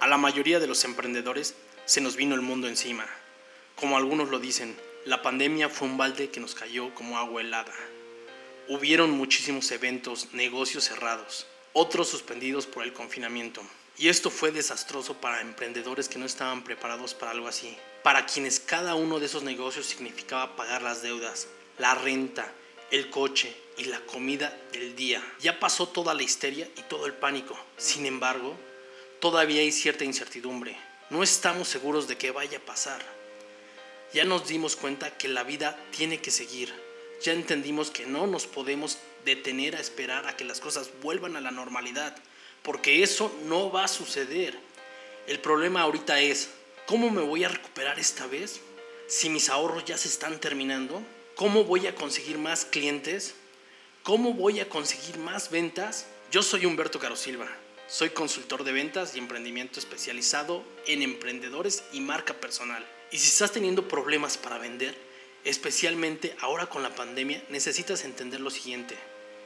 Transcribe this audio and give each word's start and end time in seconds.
A 0.00 0.06
la 0.06 0.16
mayoría 0.16 0.60
de 0.60 0.68
los 0.68 0.84
emprendedores 0.84 1.56
se 1.84 2.00
nos 2.00 2.14
vino 2.14 2.36
el 2.36 2.40
mundo 2.40 2.68
encima. 2.68 3.04
Como 3.74 3.96
algunos 3.96 4.28
lo 4.28 4.38
dicen, 4.38 4.76
la 5.04 5.22
pandemia 5.22 5.68
fue 5.68 5.88
un 5.88 5.96
balde 5.96 6.30
que 6.30 6.38
nos 6.38 6.54
cayó 6.54 6.94
como 6.94 7.18
agua 7.18 7.40
helada. 7.40 7.74
Hubieron 8.68 9.10
muchísimos 9.10 9.72
eventos, 9.72 10.32
negocios 10.32 10.84
cerrados, 10.84 11.48
otros 11.72 12.08
suspendidos 12.08 12.66
por 12.66 12.84
el 12.84 12.92
confinamiento. 12.92 13.60
Y 13.96 14.06
esto 14.08 14.30
fue 14.30 14.52
desastroso 14.52 15.14
para 15.14 15.40
emprendedores 15.40 16.08
que 16.08 16.20
no 16.20 16.26
estaban 16.26 16.62
preparados 16.62 17.14
para 17.14 17.32
algo 17.32 17.48
así. 17.48 17.76
Para 18.04 18.24
quienes 18.24 18.60
cada 18.60 18.94
uno 18.94 19.18
de 19.18 19.26
esos 19.26 19.42
negocios 19.42 19.86
significaba 19.86 20.54
pagar 20.54 20.82
las 20.82 21.02
deudas, 21.02 21.48
la 21.76 21.96
renta, 21.96 22.52
el 22.92 23.10
coche 23.10 23.52
y 23.76 23.84
la 23.84 23.98
comida 24.02 24.56
del 24.70 24.94
día. 24.94 25.20
Ya 25.40 25.58
pasó 25.58 25.88
toda 25.88 26.14
la 26.14 26.22
histeria 26.22 26.68
y 26.76 26.82
todo 26.82 27.06
el 27.06 27.14
pánico. 27.14 27.58
Sin 27.76 28.06
embargo, 28.06 28.56
todavía 29.20 29.60
hay 29.60 29.72
cierta 29.72 30.04
incertidumbre. 30.04 30.76
No 31.10 31.22
estamos 31.22 31.68
seguros 31.68 32.08
de 32.08 32.16
qué 32.16 32.30
vaya 32.30 32.58
a 32.58 32.66
pasar. 32.66 33.02
Ya 34.12 34.24
nos 34.24 34.48
dimos 34.48 34.76
cuenta 34.76 35.16
que 35.16 35.28
la 35.28 35.42
vida 35.42 35.78
tiene 35.96 36.20
que 36.20 36.30
seguir. 36.30 36.72
Ya 37.22 37.32
entendimos 37.32 37.90
que 37.90 38.06
no 38.06 38.26
nos 38.26 38.46
podemos 38.46 38.98
detener 39.24 39.76
a 39.76 39.80
esperar 39.80 40.26
a 40.26 40.36
que 40.36 40.44
las 40.44 40.60
cosas 40.60 40.90
vuelvan 41.02 41.36
a 41.36 41.40
la 41.40 41.50
normalidad, 41.50 42.16
porque 42.62 43.02
eso 43.02 43.34
no 43.44 43.70
va 43.70 43.84
a 43.84 43.88
suceder. 43.88 44.58
El 45.26 45.40
problema 45.40 45.82
ahorita 45.82 46.20
es, 46.20 46.50
¿cómo 46.86 47.10
me 47.10 47.22
voy 47.22 47.44
a 47.44 47.48
recuperar 47.48 47.98
esta 47.98 48.26
vez? 48.26 48.60
Si 49.08 49.28
mis 49.28 49.48
ahorros 49.48 49.84
ya 49.84 49.98
se 49.98 50.08
están 50.08 50.38
terminando, 50.40 51.02
¿cómo 51.34 51.64
voy 51.64 51.86
a 51.86 51.94
conseguir 51.94 52.38
más 52.38 52.64
clientes? 52.64 53.34
¿Cómo 54.02 54.32
voy 54.32 54.60
a 54.60 54.68
conseguir 54.68 55.18
más 55.18 55.50
ventas? 55.50 56.06
Yo 56.30 56.42
soy 56.42 56.64
Humberto 56.64 56.98
Carosilva. 56.98 57.48
Soy 57.90 58.10
consultor 58.10 58.64
de 58.64 58.72
ventas 58.72 59.16
y 59.16 59.18
emprendimiento 59.18 59.80
especializado 59.80 60.62
en 60.86 61.00
emprendedores 61.00 61.84
y 61.90 62.00
marca 62.00 62.34
personal. 62.34 62.86
Y 63.10 63.16
si 63.16 63.28
estás 63.28 63.52
teniendo 63.52 63.88
problemas 63.88 64.36
para 64.36 64.58
vender, 64.58 64.94
especialmente 65.44 66.36
ahora 66.40 66.66
con 66.66 66.82
la 66.82 66.94
pandemia, 66.94 67.42
necesitas 67.48 68.04
entender 68.04 68.42
lo 68.42 68.50
siguiente. 68.50 68.94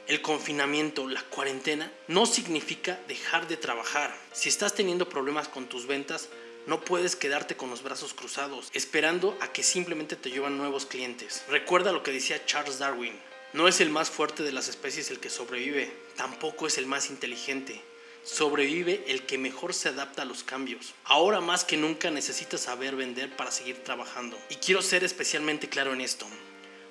El 0.09 0.23
confinamiento, 0.23 1.07
la 1.07 1.23
cuarentena, 1.23 1.93
no 2.09 2.27
significa 2.27 2.99
dejar 3.07 3.47
de 3.47 3.57
trabajar. 3.57 4.13
Si 4.33 4.49
estás 4.49 4.75
teniendo 4.75 5.09
problemas 5.09 5.47
con 5.47 5.69
tus 5.69 5.87
ventas, 5.87 6.29
no 6.67 6.85
puedes 6.85 7.15
quedarte 7.15 7.55
con 7.55 7.71
los 7.71 7.85
brazos 7.85 8.13
cruzados, 8.13 8.71
esperando 8.73 9.39
a 9.41 9.53
que 9.53 9.63
simplemente 9.63 10.17
te 10.17 10.33
llevan 10.33 10.59
nuevos 10.59 10.85
clientes. 10.85 11.45
Recuerda 11.49 11.93
lo 11.93 12.03
que 12.03 12.11
decía 12.11 12.45
Charles 12.45 12.81
Darwin. 12.81 13.15
No 13.53 13.69
es 13.69 13.81
el 13.81 13.91
más 13.91 14.11
fuerte 14.11 14.43
de 14.43 14.51
las 14.51 14.67
especies 14.67 15.13
el 15.13 15.21
que 15.21 15.31
sobrevive, 15.31 15.93
tampoco 16.17 16.67
es 16.67 16.77
el 16.77 16.87
más 16.87 17.09
inteligente 17.09 17.81
sobrevive 18.25 19.05
el 19.09 19.27
que 19.27 19.39
mejor 19.39 19.75
se 19.75 19.89
adapta 19.89 20.23
a 20.23 20.25
los 20.25 20.45
cambios. 20.45 20.95
Ahora 21.05 21.41
más 21.41 21.65
que 21.65 21.77
nunca 21.77 22.11
necesitas 22.11 22.63
saber 22.63 22.97
vender 22.97 23.37
para 23.37 23.51
seguir 23.51 23.83
trabajando. 23.83 24.39
Y 24.51 24.57
quiero 24.57 24.83
ser 24.83 25.05
especialmente 25.05 25.69
claro 25.69 25.93
en 25.93 26.01
esto. 26.01 26.27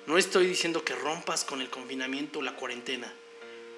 No 0.06 0.18
estoy 0.18 0.46
diciendo 0.46 0.84
que 0.84 0.94
rompas 0.94 1.44
con 1.44 1.60
el 1.60 1.70
confinamiento 1.70 2.40
o 2.40 2.42
la 2.42 2.56
cuarentena. 2.56 3.12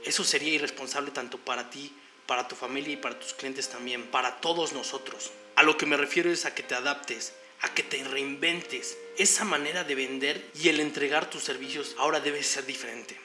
Eso 0.05 0.25
sería 0.25 0.55
irresponsable 0.55 1.11
tanto 1.11 1.39
para 1.39 1.71
ti, 1.71 1.93
para 2.27 2.49
tu 2.49 2.57
familia 2.57 2.95
y 2.95 2.97
para 2.97 3.19
tus 3.19 3.35
clientes 3.35 3.69
también, 3.69 4.05
para 4.05 4.41
todos 4.41 4.73
nosotros. 4.73 5.31
A 5.57 5.63
lo 5.63 5.77
que 5.77 5.87
me 5.87 5.97
refiero 5.97 6.31
es 6.31 6.47
a 6.47 6.55
que 6.55 6.63
te 6.63 6.75
adaptes, 6.75 7.35
a 7.61 7.73
que 7.75 7.83
te 7.83 8.03
reinventes. 8.05 8.99
Esa 9.17 9.45
manera 9.45 9.85
de 9.85 9.95
vender 9.95 10.51
y 10.61 10.69
el 10.69 10.81
entregar 10.81 11.31
tus 11.31 11.45
servicios 11.45 11.95
ahora 11.99 12.21
debe 12.21 12.43
ser 12.43 12.67
diferente. 12.67 13.24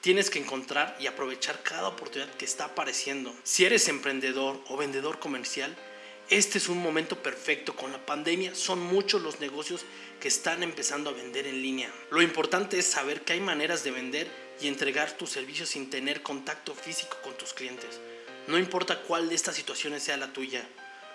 Tienes 0.00 0.30
que 0.30 0.38
encontrar 0.38 0.96
y 1.00 1.08
aprovechar 1.08 1.60
cada 1.64 1.88
oportunidad 1.88 2.32
que 2.34 2.44
está 2.44 2.66
apareciendo. 2.66 3.34
Si 3.42 3.64
eres 3.64 3.88
emprendedor 3.88 4.60
o 4.68 4.76
vendedor 4.76 5.18
comercial, 5.18 5.76
este 6.30 6.58
es 6.58 6.68
un 6.68 6.78
momento 6.78 7.20
perfecto. 7.20 7.74
Con 7.74 7.90
la 7.90 8.06
pandemia 8.06 8.54
son 8.54 8.78
muchos 8.78 9.22
los 9.22 9.40
negocios 9.40 9.84
que 10.20 10.28
están 10.28 10.62
empezando 10.62 11.10
a 11.10 11.14
vender 11.14 11.48
en 11.48 11.62
línea. 11.62 11.92
Lo 12.12 12.22
importante 12.22 12.78
es 12.78 12.86
saber 12.86 13.22
que 13.22 13.32
hay 13.32 13.40
maneras 13.40 13.82
de 13.82 13.90
vender 13.90 14.30
y 14.60 14.68
entregar 14.68 15.16
tus 15.16 15.30
servicios 15.30 15.70
sin 15.70 15.90
tener 15.90 16.22
contacto 16.22 16.76
físico 16.76 17.16
con 17.24 17.36
tus 17.36 17.52
clientes. 17.52 17.98
No 18.46 18.56
importa 18.56 19.02
cuál 19.02 19.28
de 19.28 19.34
estas 19.34 19.56
situaciones 19.56 20.04
sea 20.04 20.16
la 20.16 20.32
tuya. 20.32 20.64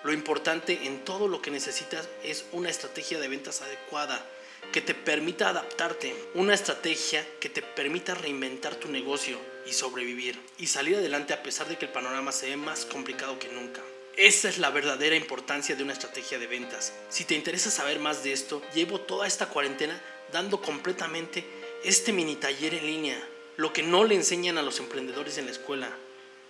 Lo 0.03 0.11
importante 0.11 0.87
en 0.87 1.05
todo 1.05 1.29
lo 1.29 1.41
que 1.41 1.51
necesitas 1.51 2.09
es 2.21 2.45
una 2.51 2.69
estrategia 2.69 3.17
de 3.17 3.29
ventas 3.29 3.61
adecuada 3.61 4.25
que 4.71 4.81
te 4.81 4.93
permita 4.93 5.49
adaptarte, 5.49 6.15
una 6.33 6.53
estrategia 6.53 7.27
que 7.39 7.49
te 7.49 7.61
permita 7.61 8.15
reinventar 8.15 8.75
tu 8.75 8.89
negocio 8.89 9.39
y 9.65 9.73
sobrevivir 9.73 10.39
y 10.57 10.67
salir 10.67 10.95
adelante 10.95 11.33
a 11.33 11.43
pesar 11.43 11.67
de 11.67 11.77
que 11.77 11.85
el 11.85 11.91
panorama 11.91 12.31
se 12.31 12.49
ve 12.49 12.57
más 12.57 12.85
complicado 12.85 13.39
que 13.39 13.49
nunca. 13.49 13.81
Esa 14.15 14.47
es 14.47 14.59
la 14.59 14.69
verdadera 14.69 15.15
importancia 15.15 15.75
de 15.75 15.83
una 15.83 15.93
estrategia 15.93 16.37
de 16.37 16.47
ventas. 16.47 16.93
Si 17.09 17.25
te 17.25 17.35
interesa 17.35 17.71
saber 17.71 17.99
más 17.99 18.23
de 18.23 18.33
esto, 18.33 18.61
llevo 18.73 19.01
toda 19.01 19.25
esta 19.25 19.47
cuarentena 19.47 19.99
dando 20.31 20.61
completamente 20.61 21.43
este 21.83 22.13
mini 22.13 22.35
taller 22.35 22.75
en 22.75 22.85
línea, 22.85 23.27
lo 23.57 23.73
que 23.73 23.83
no 23.83 24.03
le 24.03 24.15
enseñan 24.15 24.57
a 24.57 24.63
los 24.63 24.79
emprendedores 24.79 25.37
en 25.37 25.45
la 25.45 25.51
escuela, 25.51 25.97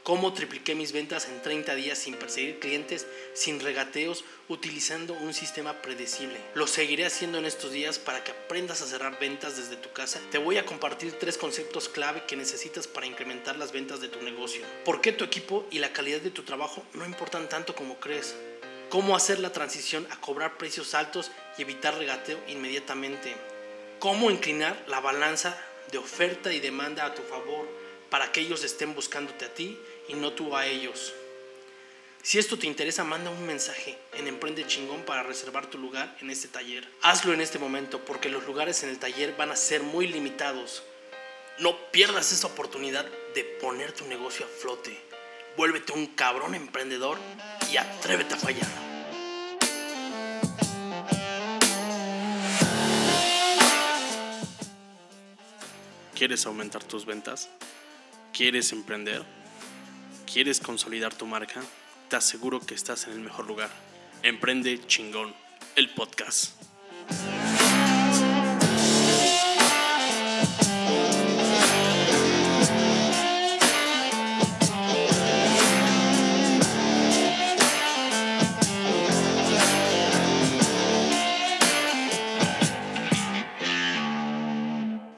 cómo 0.04 0.34
tripliqué 0.34 0.76
mis 0.76 0.92
ventas 0.92 1.28
en 1.28 1.42
30 1.42 1.76
días 1.76 1.98
sin 1.98 2.16
perseguir 2.16 2.60
clientes, 2.60 3.08
sin 3.34 3.60
regateos, 3.60 4.24
utilizando 4.50 5.14
un 5.14 5.34
sistema 5.34 5.82
predecible. 5.82 6.40
Lo 6.54 6.68
seguiré 6.68 7.06
haciendo 7.06 7.38
en 7.38 7.46
estos 7.46 7.72
días 7.72 8.00
para 8.00 8.24
que 8.24 8.32
aprendas 8.32 8.82
a 8.82 8.88
cerrar 8.88 9.18
ventas 9.20 9.58
desde 9.58 9.78
tu 9.78 9.92
casa. 9.94 10.20
Te 10.30 10.38
voy 10.38 10.58
a 10.58 10.66
compartir 10.66 11.14
tres 11.14 11.38
conceptos 11.38 11.88
clave 11.88 12.24
que 12.28 12.36
necesitas 12.36 12.88
para 12.88 13.08
incrementar 13.08 13.58
las 13.58 13.72
ventas 13.72 14.02
de 14.02 14.10
tu 14.10 14.22
negocio. 14.22 14.64
¿Por 14.84 15.02
qué 15.02 15.14
tu 15.14 15.24
equipo 15.24 15.66
y 15.72 15.80
la 15.80 15.94
calidad 15.94 16.20
de 16.20 16.32
tu 16.32 16.44
trabajo 16.44 16.84
no 16.94 17.06
importan 17.06 17.48
tanto 17.48 17.74
como 17.74 18.00
crees? 18.00 18.36
¿Cómo 18.90 19.16
hacer 19.16 19.40
la 19.40 19.52
transición 19.52 20.06
a 20.12 20.20
cobrar 20.20 20.58
precios 20.58 20.94
altos 20.94 21.32
y 21.58 21.62
evitar 21.62 21.98
regateo 21.98 22.40
inmediatamente? 22.48 23.34
¿Cómo 24.00 24.30
inclinar 24.30 24.84
la 24.88 25.00
balanza 25.00 25.58
de 25.92 25.98
oferta 25.98 26.52
y 26.52 26.60
demanda 26.60 27.06
a 27.06 27.16
tu 27.16 27.22
favor 27.24 27.68
para 28.14 28.32
que 28.32 28.42
ellos 28.42 28.64
estén 28.64 28.94
buscándote 28.94 29.46
a 29.46 29.54
ti 29.56 29.80
y 30.08 30.14
no 30.16 30.34
tú 30.34 30.56
a 30.56 30.66
ellos. 30.66 31.14
Si 32.22 32.40
esto 32.40 32.58
te 32.58 32.68
interesa, 32.68 33.04
manda 33.04 33.30
un 33.30 33.46
mensaje 33.46 33.98
en 34.14 34.28
Emprende 34.28 34.66
Chingón 34.66 35.04
para 35.04 35.24
reservar 35.24 35.68
tu 35.68 35.78
lugar 35.78 36.16
en 36.22 36.30
este 36.30 36.48
taller. 36.48 36.88
Hazlo 37.02 37.34
en 37.34 37.42
este 37.42 37.60
momento 37.60 38.06
porque 38.06 38.30
los 38.30 38.46
lugares 38.46 38.82
en 38.84 38.90
el 38.90 38.98
taller 38.98 39.36
van 39.36 39.52
a 39.52 39.58
ser 39.58 39.84
muy 39.84 40.08
limitados. 40.08 40.84
No 41.60 41.78
pierdas 41.92 42.32
esta 42.32 42.48
oportunidad 42.48 43.06
de 43.36 43.44
poner 43.44 43.92
tu 43.92 44.06
negocio 44.06 44.46
a 44.46 44.50
flote. 44.50 44.98
Vuélvete 45.58 45.92
un 45.92 46.08
cabrón 46.08 46.56
emprendedor 46.56 47.18
y 47.72 47.76
atrévete 47.76 48.36
a 48.36 48.38
fallar. 48.38 48.70
¿Quieres 56.16 56.46
aumentar 56.46 56.84
tus 56.86 57.06
ventas? 57.06 57.50
¿Quieres 58.32 58.72
emprender? 58.72 59.43
¿Quieres 60.34 60.60
consolidar 60.60 61.14
tu 61.14 61.28
marca? 61.28 61.62
Te 62.10 62.16
aseguro 62.16 62.60
que 62.60 62.74
estás 62.74 63.06
en 63.06 63.14
el 63.14 63.20
mejor 63.20 63.46
lugar. 63.46 63.70
Emprende 64.24 64.82
chingón, 64.88 65.32
el 65.76 65.94
podcast. 65.94 66.60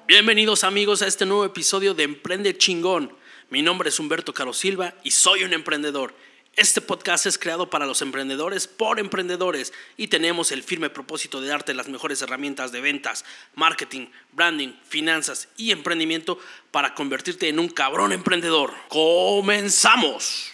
Bienvenidos 0.06 0.66
amigos 0.66 1.02
a 1.02 1.08
este 1.08 1.26
nuevo 1.26 1.46
episodio 1.46 1.94
de 1.94 2.04
Emprende 2.04 2.58
Chingón. 2.58 3.16
Mi 3.50 3.62
nombre 3.62 3.90
es 3.90 4.00
Humberto 4.00 4.34
Caro 4.34 4.54
Silva 4.54 4.96
y 5.04 5.12
soy 5.12 5.44
un 5.44 5.54
emprendedor. 5.54 6.16
Este 6.56 6.82
podcast 6.82 7.28
es 7.28 7.38
creado 7.38 7.70
para 7.70 7.86
los 7.86 8.02
emprendedores 8.02 8.66
por 8.66 9.00
emprendedores 9.00 9.72
y 9.98 10.08
tenemos 10.08 10.52
el 10.52 10.64
firme 10.64 10.90
propósito 10.90 11.42
de 11.42 11.50
darte 11.50 11.76
las 11.76 11.88
mejores 11.88 12.22
herramientas 12.24 12.72
de 12.72 12.82
ventas, 12.82 13.24
marketing, 13.54 14.08
branding, 14.32 14.74
finanzas 14.88 15.48
y 15.58 15.72
emprendimiento 15.72 16.40
para 16.72 16.96
convertirte 16.96 17.48
en 17.48 17.60
un 17.60 17.70
cabrón 17.70 18.14
emprendedor. 18.14 18.74
¡Comenzamos! 18.88 20.52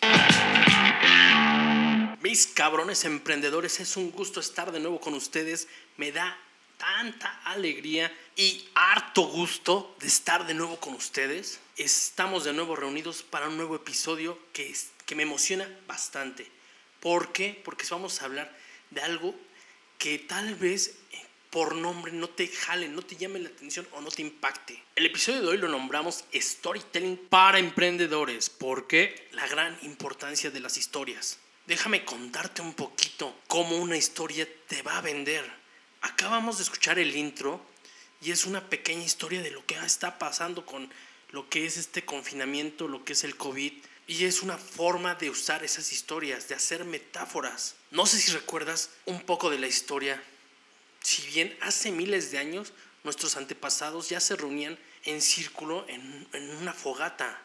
Mis 2.21 2.45
cabrones 2.47 3.05
emprendedores, 3.05 3.79
es 3.79 3.95
un 3.95 4.11
gusto 4.11 4.41
estar 4.41 4.71
de 4.73 4.81
nuevo 4.81 4.99
con 4.99 5.13
ustedes. 5.13 5.69
Me 5.95 6.11
da 6.11 6.37
tanta 6.81 7.41
alegría 7.45 8.11
y 8.35 8.67
harto 8.73 9.21
gusto 9.21 9.95
de 9.99 10.07
estar 10.07 10.47
de 10.47 10.55
nuevo 10.55 10.79
con 10.79 10.95
ustedes. 10.95 11.59
Estamos 11.77 12.43
de 12.43 12.53
nuevo 12.53 12.75
reunidos 12.75 13.21
para 13.21 13.47
un 13.47 13.55
nuevo 13.55 13.75
episodio 13.75 14.37
que, 14.51 14.75
que 15.05 15.13
me 15.13 15.21
emociona 15.21 15.69
bastante. 15.85 16.47
¿Por 16.99 17.31
qué? 17.33 17.61
Porque 17.63 17.85
vamos 17.91 18.19
a 18.21 18.25
hablar 18.25 18.57
de 18.89 19.01
algo 19.01 19.35
que 19.99 20.17
tal 20.17 20.55
vez 20.55 20.97
eh, 21.11 21.23
por 21.51 21.75
nombre 21.75 22.11
no 22.13 22.27
te 22.27 22.47
jale, 22.47 22.87
no 22.87 23.03
te 23.03 23.15
llame 23.15 23.37
la 23.37 23.49
atención 23.49 23.87
o 23.91 24.01
no 24.01 24.09
te 24.09 24.23
impacte. 24.23 24.83
El 24.95 25.05
episodio 25.05 25.41
de 25.41 25.47
hoy 25.49 25.57
lo 25.59 25.67
nombramos 25.67 26.23
Storytelling 26.33 27.27
para 27.29 27.59
emprendedores. 27.59 28.49
¿Por 28.49 28.87
qué? 28.87 29.29
La 29.33 29.47
gran 29.47 29.77
importancia 29.83 30.49
de 30.49 30.59
las 30.59 30.77
historias. 30.77 31.37
déjame 31.67 32.03
contarte 32.03 32.63
un 32.63 32.73
poquito 32.73 33.39
cómo 33.47 33.77
una 33.77 33.97
historia 33.97 34.47
te 34.67 34.81
va 34.81 34.97
a 34.97 35.01
vender. 35.01 35.60
Acabamos 36.01 36.57
de 36.57 36.63
escuchar 36.63 36.99
el 36.99 37.15
intro 37.15 37.61
y 38.21 38.31
es 38.31 38.45
una 38.45 38.69
pequeña 38.69 39.03
historia 39.03 39.41
de 39.41 39.51
lo 39.51 39.65
que 39.65 39.75
está 39.75 40.19
pasando 40.19 40.65
con 40.65 40.91
lo 41.31 41.49
que 41.49 41.65
es 41.65 41.77
este 41.77 42.05
confinamiento, 42.05 42.87
lo 42.87 43.03
que 43.03 43.13
es 43.13 43.23
el 43.23 43.37
COVID. 43.37 43.73
Y 44.07 44.25
es 44.25 44.41
una 44.41 44.57
forma 44.57 45.15
de 45.15 45.29
usar 45.29 45.63
esas 45.63 45.91
historias, 45.91 46.47
de 46.47 46.55
hacer 46.55 46.83
metáforas. 46.85 47.75
No 47.91 48.05
sé 48.05 48.19
si 48.19 48.31
recuerdas 48.31 48.89
un 49.05 49.21
poco 49.21 49.49
de 49.49 49.59
la 49.59 49.67
historia. 49.67 50.21
Si 51.01 51.21
bien 51.27 51.55
hace 51.61 51.91
miles 51.91 52.31
de 52.31 52.39
años 52.39 52.73
nuestros 53.03 53.37
antepasados 53.37 54.09
ya 54.09 54.19
se 54.19 54.35
reunían 54.35 54.77
en 55.05 55.21
círculo 55.21 55.85
en, 55.87 56.27
una 56.61 56.73
fogata 56.73 57.41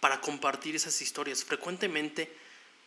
para 0.00 0.20
compartir 0.20 0.76
esas 0.76 1.00
historias. 1.00 1.44
Frecuentemente 1.44 2.30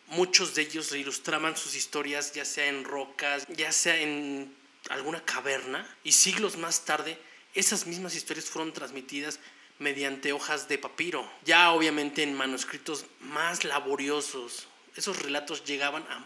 muchos 0.07 0.53
de 0.53 0.63
ellos 0.63 0.91
ilustraban 0.91 1.57
sus 1.57 1.75
historias 1.75 2.33
ya 2.33 2.45
sea 2.45 2.67
en 2.67 2.83
rocas, 2.83 3.47
ya 3.55 3.71
sea 3.71 3.99
en 3.99 4.53
alguna 4.89 5.23
caverna 5.23 5.87
y 6.03 6.11
siglos 6.11 6.57
más 6.57 6.85
tarde 6.85 7.17
esas 7.55 7.87
mismas 7.87 8.15
historias 8.15 8.49
fueron 8.49 8.73
transmitidas 8.73 9.39
mediante 9.79 10.33
hojas 10.33 10.67
de 10.67 10.77
papiro, 10.77 11.29
ya 11.45 11.71
obviamente 11.71 12.21
en 12.21 12.33
manuscritos 12.33 13.05
más 13.21 13.63
laboriosos. 13.63 14.67
Esos 14.95 15.21
relatos 15.21 15.63
llegaban 15.63 16.03
a 16.03 16.25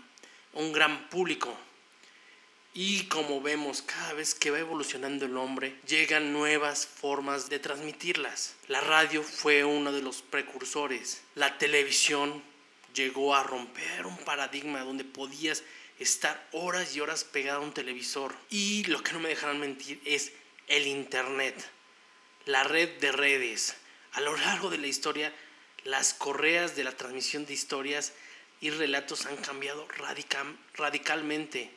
un 0.54 0.74
gran 0.74 1.08
público. 1.10 1.56
Y 2.74 3.04
como 3.06 3.42
vemos, 3.42 3.82
cada 3.82 4.14
vez 4.14 4.36
que 4.36 4.52
va 4.52 4.60
evolucionando 4.60 5.26
el 5.26 5.38
hombre, 5.38 5.76
llegan 5.88 6.34
nuevas 6.34 6.86
formas 6.88 7.50
de 7.50 7.60
transmitirlas. 7.60 8.56
La 8.68 8.82
radio 8.82 9.24
fue 9.24 9.64
uno 9.64 9.92
de 9.92 10.02
los 10.02 10.22
precursores. 10.22 11.22
La 11.36 11.58
televisión 11.58 12.44
llegó 12.94 13.36
a 13.36 13.44
romper 13.44 14.06
un 14.06 14.18
paradigma 14.18 14.82
donde 14.82 15.04
podías 15.04 15.64
estar 16.00 16.48
horas 16.52 16.96
y 16.96 17.02
horas 17.02 17.24
pegado 17.24 17.60
a 17.60 17.64
un 17.64 17.74
televisor. 17.74 18.34
Y 18.50 18.84
lo 18.86 19.04
que 19.04 19.14
no 19.14 19.20
me 19.20 19.30
dejarán 19.30 19.60
mentir 19.60 20.02
es 20.06 20.32
el 20.68 20.88
Internet 20.88 21.70
la 22.50 22.64
red 22.64 22.90
de 23.00 23.12
redes. 23.12 23.76
A 24.14 24.22
lo 24.22 24.36
largo 24.36 24.70
de 24.72 24.80
la 24.80 24.88
historia, 24.88 25.34
las 25.84 26.14
correas 26.16 26.76
de 26.76 26.84
la 26.84 26.98
transmisión 26.98 27.46
de 27.46 27.54
historias 27.54 28.14
y 28.60 28.72
relatos 28.72 29.28
han 29.28 29.38
cambiado 29.38 29.88
radicalmente. 30.74 31.72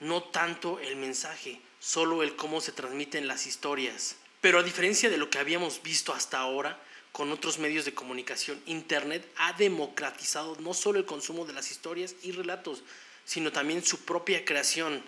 No 0.00 0.22
tanto 0.22 0.80
el 0.80 0.96
mensaje, 0.96 1.60
solo 1.78 2.22
el 2.22 2.34
cómo 2.34 2.62
se 2.62 2.72
transmiten 2.72 3.28
las 3.28 3.46
historias. 3.46 4.16
Pero 4.40 4.58
a 4.58 4.62
diferencia 4.62 5.10
de 5.10 5.18
lo 5.18 5.28
que 5.28 5.38
habíamos 5.38 5.82
visto 5.82 6.14
hasta 6.14 6.38
ahora 6.38 6.82
con 7.12 7.30
otros 7.30 7.58
medios 7.58 7.84
de 7.84 7.92
comunicación, 7.92 8.62
Internet 8.64 9.30
ha 9.36 9.52
democratizado 9.52 10.56
no 10.60 10.72
solo 10.72 10.98
el 10.98 11.04
consumo 11.04 11.44
de 11.44 11.52
las 11.52 11.70
historias 11.70 12.14
y 12.22 12.32
relatos, 12.32 12.84
sino 13.30 13.52
también 13.52 13.84
su 13.84 14.04
propia 14.04 14.44
creación. 14.44 15.04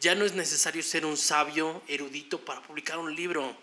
Ya 0.00 0.16
no 0.16 0.24
es 0.24 0.32
necesario 0.32 0.82
ser 0.82 1.06
un 1.06 1.16
sabio 1.16 1.84
erudito 1.86 2.44
para 2.44 2.60
publicar 2.60 2.98
un 2.98 3.14
libro 3.14 3.56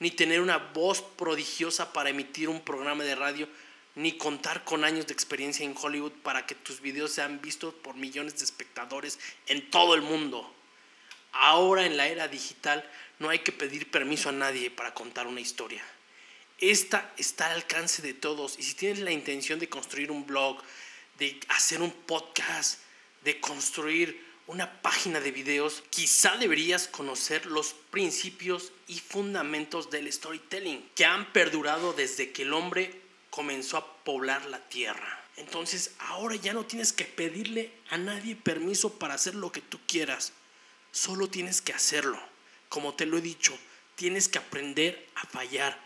ni 0.00 0.10
tener 0.10 0.40
una 0.40 0.58
voz 0.58 1.02
prodigiosa 1.02 1.92
para 1.92 2.10
emitir 2.10 2.48
un 2.48 2.60
programa 2.62 3.04
de 3.04 3.14
radio, 3.14 3.48
ni 3.94 4.18
contar 4.18 4.64
con 4.64 4.82
años 4.82 5.06
de 5.06 5.12
experiencia 5.12 5.64
en 5.64 5.76
Hollywood 5.80 6.14
para 6.24 6.46
que 6.46 6.56
tus 6.56 6.80
videos 6.80 7.12
sean 7.12 7.40
vistos 7.40 7.74
por 7.74 7.94
millones 7.94 8.36
de 8.38 8.44
espectadores 8.44 9.20
en 9.46 9.70
todo 9.70 9.94
el 9.94 10.02
mundo. 10.02 10.52
Ahora 11.30 11.86
en 11.86 11.96
la 11.96 12.08
era 12.08 12.26
digital 12.26 12.84
no 13.20 13.28
hay 13.28 13.38
que 13.38 13.52
pedir 13.52 13.88
permiso 13.88 14.30
a 14.30 14.32
nadie 14.32 14.68
para 14.68 14.94
contar 14.94 15.28
una 15.28 15.40
historia. 15.40 15.84
Esta 16.58 17.12
está 17.16 17.46
al 17.46 17.52
alcance 17.52 18.02
de 18.02 18.14
todos 18.14 18.58
y 18.58 18.64
si 18.64 18.74
tienes 18.74 18.98
la 18.98 19.12
intención 19.12 19.60
de 19.60 19.68
construir 19.68 20.10
un 20.10 20.26
blog, 20.26 20.60
de 21.20 21.38
hacer 21.50 21.80
un 21.80 21.92
podcast, 21.92 22.80
de 23.22 23.40
construir 23.40 24.26
una 24.46 24.80
página 24.80 25.20
de 25.20 25.30
videos, 25.30 25.84
quizá 25.90 26.36
deberías 26.36 26.88
conocer 26.88 27.44
los 27.46 27.74
principios 27.90 28.72
y 28.86 28.98
fundamentos 28.98 29.90
del 29.90 30.10
storytelling 30.10 30.88
que 30.94 31.04
han 31.04 31.32
perdurado 31.32 31.92
desde 31.92 32.32
que 32.32 32.42
el 32.42 32.54
hombre 32.54 33.02
comenzó 33.28 33.76
a 33.76 34.04
poblar 34.04 34.46
la 34.46 34.58
tierra. 34.68 35.22
Entonces 35.36 35.92
ahora 35.98 36.34
ya 36.34 36.54
no 36.54 36.64
tienes 36.64 36.92
que 36.92 37.04
pedirle 37.04 37.72
a 37.90 37.98
nadie 37.98 38.36
permiso 38.36 38.98
para 38.98 39.14
hacer 39.14 39.34
lo 39.34 39.52
que 39.52 39.60
tú 39.60 39.78
quieras. 39.86 40.32
Solo 40.92 41.28
tienes 41.28 41.60
que 41.60 41.74
hacerlo. 41.74 42.18
Como 42.70 42.94
te 42.94 43.06
lo 43.06 43.18
he 43.18 43.20
dicho, 43.20 43.56
tienes 43.94 44.28
que 44.28 44.38
aprender 44.38 45.08
a 45.14 45.26
fallar. 45.26 45.78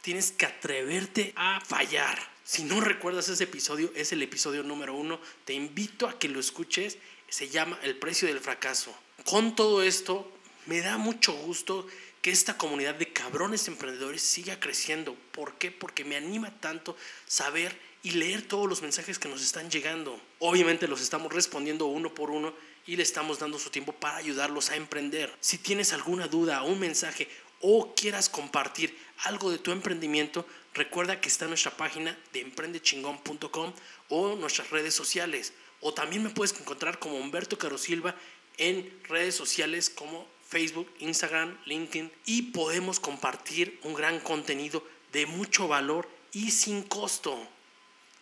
Tienes 0.00 0.30
que 0.30 0.46
atreverte 0.46 1.32
a 1.36 1.60
fallar. 1.60 2.35
Si 2.46 2.62
no 2.62 2.80
recuerdas 2.80 3.28
ese 3.28 3.42
episodio, 3.42 3.90
es 3.96 4.12
el 4.12 4.22
episodio 4.22 4.62
número 4.62 4.94
uno. 4.94 5.18
Te 5.44 5.52
invito 5.52 6.06
a 6.06 6.16
que 6.16 6.28
lo 6.28 6.38
escuches 6.38 6.96
se 7.28 7.48
llama 7.48 7.76
El 7.82 7.96
precio 7.96 8.28
del 8.28 8.38
fracaso. 8.38 8.96
Con 9.24 9.56
todo 9.56 9.82
esto, 9.82 10.30
me 10.66 10.80
da 10.80 10.96
mucho 10.96 11.32
gusto 11.32 11.88
que 12.22 12.30
esta 12.30 12.56
comunidad 12.56 12.94
de 12.94 13.12
cabrones 13.12 13.66
emprendedores 13.66 14.22
siga 14.22 14.60
creciendo. 14.60 15.16
¿Por 15.32 15.58
qué? 15.58 15.72
Porque 15.72 16.04
me 16.04 16.14
anima 16.14 16.52
tanto 16.60 16.96
saber 17.26 17.76
y 18.04 18.12
leer 18.12 18.42
todos 18.42 18.68
los 18.68 18.80
mensajes 18.80 19.18
que 19.18 19.28
nos 19.28 19.42
están 19.42 19.68
llegando. 19.68 20.20
Obviamente 20.38 20.86
los 20.86 21.00
estamos 21.00 21.32
respondiendo 21.32 21.86
uno 21.86 22.14
por 22.14 22.30
uno 22.30 22.54
y 22.86 22.94
le 22.94 23.02
estamos 23.02 23.40
dando 23.40 23.58
su 23.58 23.70
tiempo 23.70 23.92
para 23.92 24.18
ayudarlos 24.18 24.70
a 24.70 24.76
emprender. 24.76 25.34
Si 25.40 25.58
tienes 25.58 25.92
alguna 25.92 26.28
duda, 26.28 26.62
un 26.62 26.78
mensaje 26.78 27.28
o 27.60 27.94
quieras 27.94 28.28
compartir 28.28 28.96
algo 29.24 29.50
de 29.50 29.58
tu 29.58 29.72
emprendimiento, 29.72 30.46
recuerda 30.76 31.20
que 31.20 31.28
está 31.28 31.46
nuestra 31.46 31.76
página 31.76 32.18
de 32.32 32.40
emprendechingón.com 32.40 33.72
o 34.08 34.36
nuestras 34.36 34.70
redes 34.70 34.94
sociales. 34.94 35.52
O 35.80 35.92
también 35.92 36.22
me 36.22 36.30
puedes 36.30 36.58
encontrar 36.58 36.98
como 36.98 37.16
Humberto 37.16 37.58
Carosilva 37.58 38.14
en 38.58 39.00
redes 39.04 39.34
sociales 39.34 39.90
como 39.90 40.26
Facebook, 40.48 40.88
Instagram, 41.00 41.58
LinkedIn 41.64 42.10
y 42.24 42.42
podemos 42.42 43.00
compartir 43.00 43.80
un 43.82 43.94
gran 43.94 44.20
contenido 44.20 44.86
de 45.12 45.26
mucho 45.26 45.68
valor 45.68 46.08
y 46.32 46.50
sin 46.50 46.82
costo. 46.82 47.36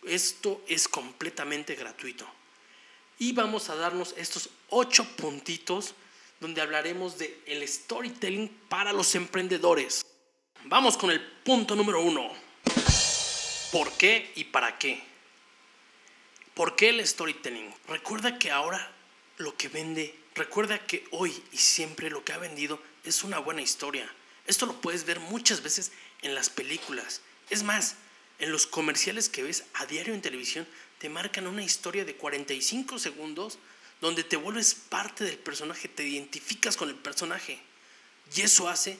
Esto 0.03 0.63
es 0.67 0.87
completamente 0.87 1.75
gratuito. 1.75 2.27
Y 3.17 3.31
vamos 3.31 3.69
a 3.69 3.75
darnos 3.75 4.13
estos 4.17 4.49
ocho 4.69 5.05
puntitos 5.15 5.95
donde 6.39 6.61
hablaremos 6.61 7.17
de 7.17 7.39
el 7.45 7.65
storytelling 7.67 8.49
para 8.69 8.91
los 8.91 9.15
emprendedores. 9.15 10.05
Vamos 10.65 10.97
con 10.97 11.11
el 11.11 11.21
punto 11.21 11.75
número 11.75 12.01
uno. 12.01 12.44
¿Por 13.75 13.91
qué 13.97 14.31
y 14.35 14.45
para 14.45 14.77
qué? 14.77 15.03
¿Por 16.53 16.77
qué 16.77 16.87
el 16.87 17.05
storytelling? 17.05 17.75
Recuerda 17.89 18.39
que 18.39 18.49
ahora 18.49 18.89
lo 19.35 19.57
que 19.57 19.67
vende, 19.67 20.17
recuerda 20.33 20.87
que 20.87 21.05
hoy 21.11 21.43
y 21.51 21.57
siempre 21.57 22.09
lo 22.09 22.23
que 22.23 22.31
ha 22.31 22.37
vendido 22.37 22.81
es 23.03 23.25
una 23.25 23.37
buena 23.39 23.61
historia. 23.61 24.09
Esto 24.47 24.65
lo 24.65 24.79
puedes 24.79 25.03
ver 25.03 25.19
muchas 25.19 25.61
veces 25.61 25.91
en 26.21 26.35
las 26.35 26.49
películas. 26.49 27.19
Es 27.49 27.63
más, 27.63 27.97
en 28.39 28.53
los 28.53 28.65
comerciales 28.65 29.27
que 29.27 29.43
ves 29.43 29.65
a 29.73 29.85
diario 29.85 30.13
en 30.13 30.21
televisión 30.21 30.65
te 30.97 31.09
marcan 31.09 31.45
una 31.45 31.61
historia 31.61 32.05
de 32.05 32.15
45 32.15 32.97
segundos 32.97 33.59
donde 33.99 34.23
te 34.23 34.37
vuelves 34.37 34.73
parte 34.73 35.25
del 35.25 35.37
personaje, 35.37 35.89
te 35.89 36.07
identificas 36.07 36.77
con 36.77 36.87
el 36.87 36.95
personaje. 36.95 37.59
Y 38.33 38.39
eso 38.39 38.69
hace 38.69 38.97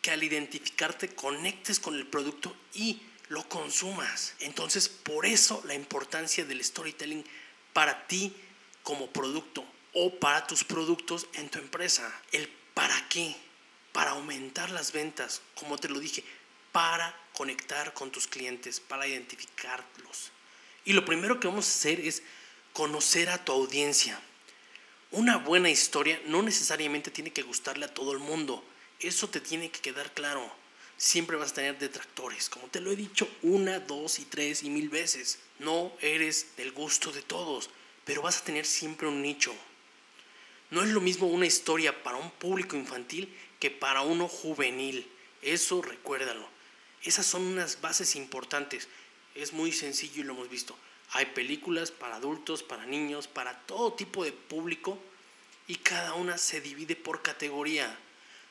que 0.00 0.12
al 0.12 0.22
identificarte 0.22 1.12
conectes 1.12 1.80
con 1.80 1.96
el 1.96 2.06
producto 2.06 2.54
y 2.72 3.02
lo 3.32 3.48
consumas. 3.48 4.34
Entonces, 4.40 4.90
por 4.90 5.24
eso 5.24 5.62
la 5.64 5.74
importancia 5.74 6.44
del 6.44 6.62
storytelling 6.62 7.24
para 7.72 8.06
ti 8.06 8.34
como 8.82 9.10
producto 9.10 9.64
o 9.94 10.18
para 10.20 10.46
tus 10.46 10.64
productos 10.64 11.26
en 11.32 11.48
tu 11.48 11.58
empresa. 11.58 12.12
El 12.30 12.46
para 12.74 13.08
qué, 13.08 13.34
para 13.92 14.10
aumentar 14.10 14.68
las 14.70 14.92
ventas, 14.92 15.40
como 15.54 15.78
te 15.78 15.88
lo 15.88 15.98
dije, 15.98 16.22
para 16.72 17.18
conectar 17.32 17.94
con 17.94 18.10
tus 18.10 18.26
clientes, 18.26 18.80
para 18.80 19.06
identificarlos. 19.06 20.30
Y 20.84 20.92
lo 20.92 21.06
primero 21.06 21.40
que 21.40 21.48
vamos 21.48 21.66
a 21.66 21.70
hacer 21.72 22.00
es 22.00 22.22
conocer 22.74 23.30
a 23.30 23.42
tu 23.42 23.52
audiencia. 23.52 24.20
Una 25.10 25.38
buena 25.38 25.70
historia 25.70 26.20
no 26.26 26.42
necesariamente 26.42 27.10
tiene 27.10 27.32
que 27.32 27.42
gustarle 27.42 27.86
a 27.86 27.94
todo 27.94 28.12
el 28.12 28.18
mundo. 28.18 28.62
Eso 29.00 29.28
te 29.28 29.40
tiene 29.40 29.70
que 29.70 29.80
quedar 29.80 30.12
claro 30.12 30.61
siempre 31.02 31.36
vas 31.36 31.50
a 31.50 31.54
tener 31.54 31.78
detractores. 31.80 32.48
Como 32.48 32.68
te 32.68 32.80
lo 32.80 32.92
he 32.92 32.96
dicho 32.96 33.28
una, 33.42 33.80
dos 33.80 34.20
y 34.20 34.24
tres 34.24 34.62
y 34.62 34.70
mil 34.70 34.88
veces. 34.88 35.40
No 35.58 35.92
eres 36.00 36.56
del 36.56 36.70
gusto 36.70 37.10
de 37.10 37.22
todos, 37.22 37.70
pero 38.04 38.22
vas 38.22 38.38
a 38.38 38.44
tener 38.44 38.64
siempre 38.64 39.08
un 39.08 39.20
nicho. 39.20 39.52
No 40.70 40.80
es 40.80 40.90
lo 40.90 41.00
mismo 41.00 41.26
una 41.26 41.46
historia 41.46 42.04
para 42.04 42.18
un 42.18 42.30
público 42.30 42.76
infantil 42.76 43.36
que 43.58 43.68
para 43.68 44.02
uno 44.02 44.28
juvenil. 44.28 45.10
Eso 45.42 45.82
recuérdalo. 45.82 46.48
Esas 47.02 47.26
son 47.26 47.42
unas 47.42 47.80
bases 47.80 48.14
importantes. 48.14 48.86
Es 49.34 49.52
muy 49.52 49.72
sencillo 49.72 50.20
y 50.20 50.24
lo 50.24 50.34
hemos 50.34 50.50
visto. 50.50 50.78
Hay 51.14 51.26
películas 51.26 51.90
para 51.90 52.16
adultos, 52.16 52.62
para 52.62 52.86
niños, 52.86 53.26
para 53.26 53.58
todo 53.66 53.92
tipo 53.94 54.24
de 54.24 54.30
público 54.30 55.00
y 55.66 55.76
cada 55.76 56.14
una 56.14 56.38
se 56.38 56.60
divide 56.60 56.94
por 56.94 57.22
categoría, 57.22 57.98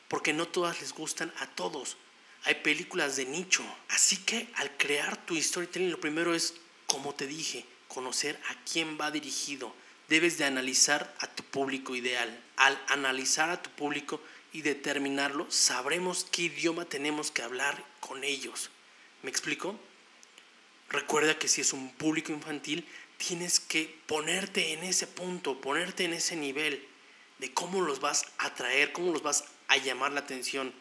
porque 0.10 0.34
no 0.34 0.50
todas 0.50 0.81
les 0.81 0.91
gustan 0.91 1.34
a 1.39 1.48
todos 1.48 1.96
hay 2.43 2.55
películas 2.55 3.15
de 3.15 3.25
nicho. 3.25 3.63
Así 3.89 4.17
que 4.17 4.48
al 4.55 4.75
crear 4.77 5.25
tu 5.25 5.39
storytelling, 5.39 5.91
lo 5.91 6.00
primero 6.00 6.33
es, 6.33 6.55
como 6.88 7.13
te 7.13 7.27
dije, 7.27 7.65
conocer 7.88 8.39
a 8.50 8.55
quién 8.63 8.98
va 9.00 9.12
dirigido. 9.12 9.74
Debes 10.10 10.38
de 10.38 10.45
analizar 10.45 11.15
a 11.19 11.27
tu 11.27 11.43
público 11.43 11.95
ideal. 11.95 12.43
Al 12.57 12.79
analizar 12.88 13.50
a 13.50 13.62
tu 13.62 13.69
público 13.71 14.21
y 14.53 14.62
determinarlo, 14.62 15.50
sabremos 15.50 16.25
qué 16.31 16.43
idioma 16.43 16.86
tenemos 16.86 17.31
que 17.31 17.43
hablar 17.43 17.83
con 18.00 18.24
ellos. 18.24 18.69
¿Me 19.24 19.29
explico? 19.29 19.79
Recuerda 20.89 21.39
que 21.39 21.48
si 21.48 21.62
es 21.62 21.71
un 21.71 21.93
público 21.93 22.33
infantil, 22.33 22.86
tienes 23.17 23.60
que 23.60 23.98
ponerte 24.07 24.74
en 24.74 24.83
ese 24.83 25.07
punto, 25.07 25.62
ponerte 25.62 26.03
en 26.03 26.13
ese 26.13 26.36
nivel 26.36 26.86
de 27.39 27.53
cómo 27.53 27.81
los 27.81 28.01
vas 28.01 28.25
a 28.39 28.48
atraer, 28.48 28.91
cómo 28.91 29.13
los 29.13 29.24
vas 29.24 29.45
a 29.67 29.77
llamar 29.77 30.12
la 30.12 30.19
atención. 30.19 30.74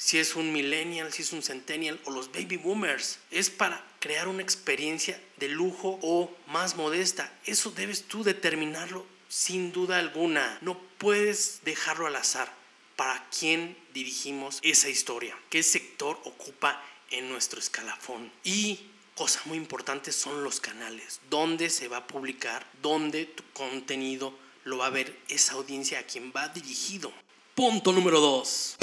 Si 0.00 0.18
es 0.18 0.34
un 0.34 0.50
millennial, 0.50 1.12
si 1.12 1.20
es 1.20 1.30
un 1.34 1.42
centennial 1.42 2.00
o 2.06 2.10
los 2.10 2.32
baby 2.32 2.56
boomers. 2.56 3.18
Es 3.30 3.50
para 3.50 3.84
crear 3.98 4.28
una 4.28 4.40
experiencia 4.40 5.22
de 5.36 5.50
lujo 5.50 5.98
o 6.00 6.34
más 6.46 6.76
modesta. 6.76 7.30
Eso 7.44 7.70
debes 7.70 8.04
tú 8.04 8.24
determinarlo 8.24 9.04
sin 9.28 9.72
duda 9.72 9.98
alguna. 9.98 10.56
No 10.62 10.80
puedes 10.96 11.60
dejarlo 11.64 12.06
al 12.06 12.16
azar. 12.16 12.50
¿Para 12.96 13.28
quién 13.28 13.76
dirigimos 13.92 14.60
esa 14.62 14.88
historia? 14.88 15.38
¿Qué 15.50 15.62
sector 15.62 16.18
ocupa 16.24 16.82
en 17.10 17.28
nuestro 17.28 17.60
escalafón? 17.60 18.32
Y 18.42 18.80
cosa 19.14 19.42
muy 19.44 19.58
importante 19.58 20.12
son 20.12 20.42
los 20.42 20.60
canales. 20.60 21.20
¿Dónde 21.28 21.68
se 21.68 21.88
va 21.88 21.98
a 21.98 22.06
publicar? 22.06 22.66
¿Dónde 22.80 23.26
tu 23.26 23.44
contenido 23.52 24.32
lo 24.64 24.78
va 24.78 24.86
a 24.86 24.90
ver 24.90 25.14
esa 25.28 25.52
audiencia 25.52 25.98
a 25.98 26.04
quien 26.04 26.32
va 26.34 26.48
dirigido? 26.48 27.12
Punto 27.54 27.92
número 27.92 28.18
2. 28.18 28.78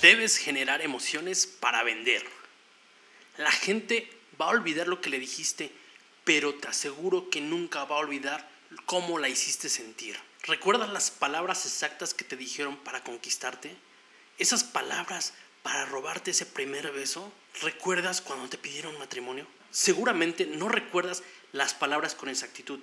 Debes 0.00 0.38
generar 0.38 0.80
emociones 0.80 1.46
para 1.46 1.82
vender. 1.82 2.24
La 3.36 3.52
gente 3.52 4.10
va 4.40 4.46
a 4.46 4.50
olvidar 4.50 4.88
lo 4.88 5.02
que 5.02 5.10
le 5.10 5.18
dijiste, 5.18 5.70
pero 6.24 6.54
te 6.54 6.68
aseguro 6.68 7.28
que 7.28 7.42
nunca 7.42 7.84
va 7.84 7.96
a 7.96 8.00
olvidar 8.00 8.48
cómo 8.86 9.18
la 9.18 9.28
hiciste 9.28 9.68
sentir. 9.68 10.18
¿Recuerdas 10.44 10.88
las 10.88 11.10
palabras 11.10 11.66
exactas 11.66 12.14
que 12.14 12.24
te 12.24 12.36
dijeron 12.36 12.78
para 12.78 13.04
conquistarte? 13.04 13.76
Esas 14.38 14.64
palabras 14.64 15.34
para 15.62 15.84
robarte 15.84 16.30
ese 16.30 16.46
primer 16.46 16.90
beso? 16.92 17.30
¿Recuerdas 17.60 18.22
cuando 18.22 18.48
te 18.48 18.56
pidieron 18.56 18.98
matrimonio? 18.98 19.46
Seguramente 19.70 20.46
no 20.46 20.68
recuerdas 20.70 21.22
las 21.52 21.74
palabras 21.74 22.14
con 22.14 22.30
exactitud, 22.30 22.80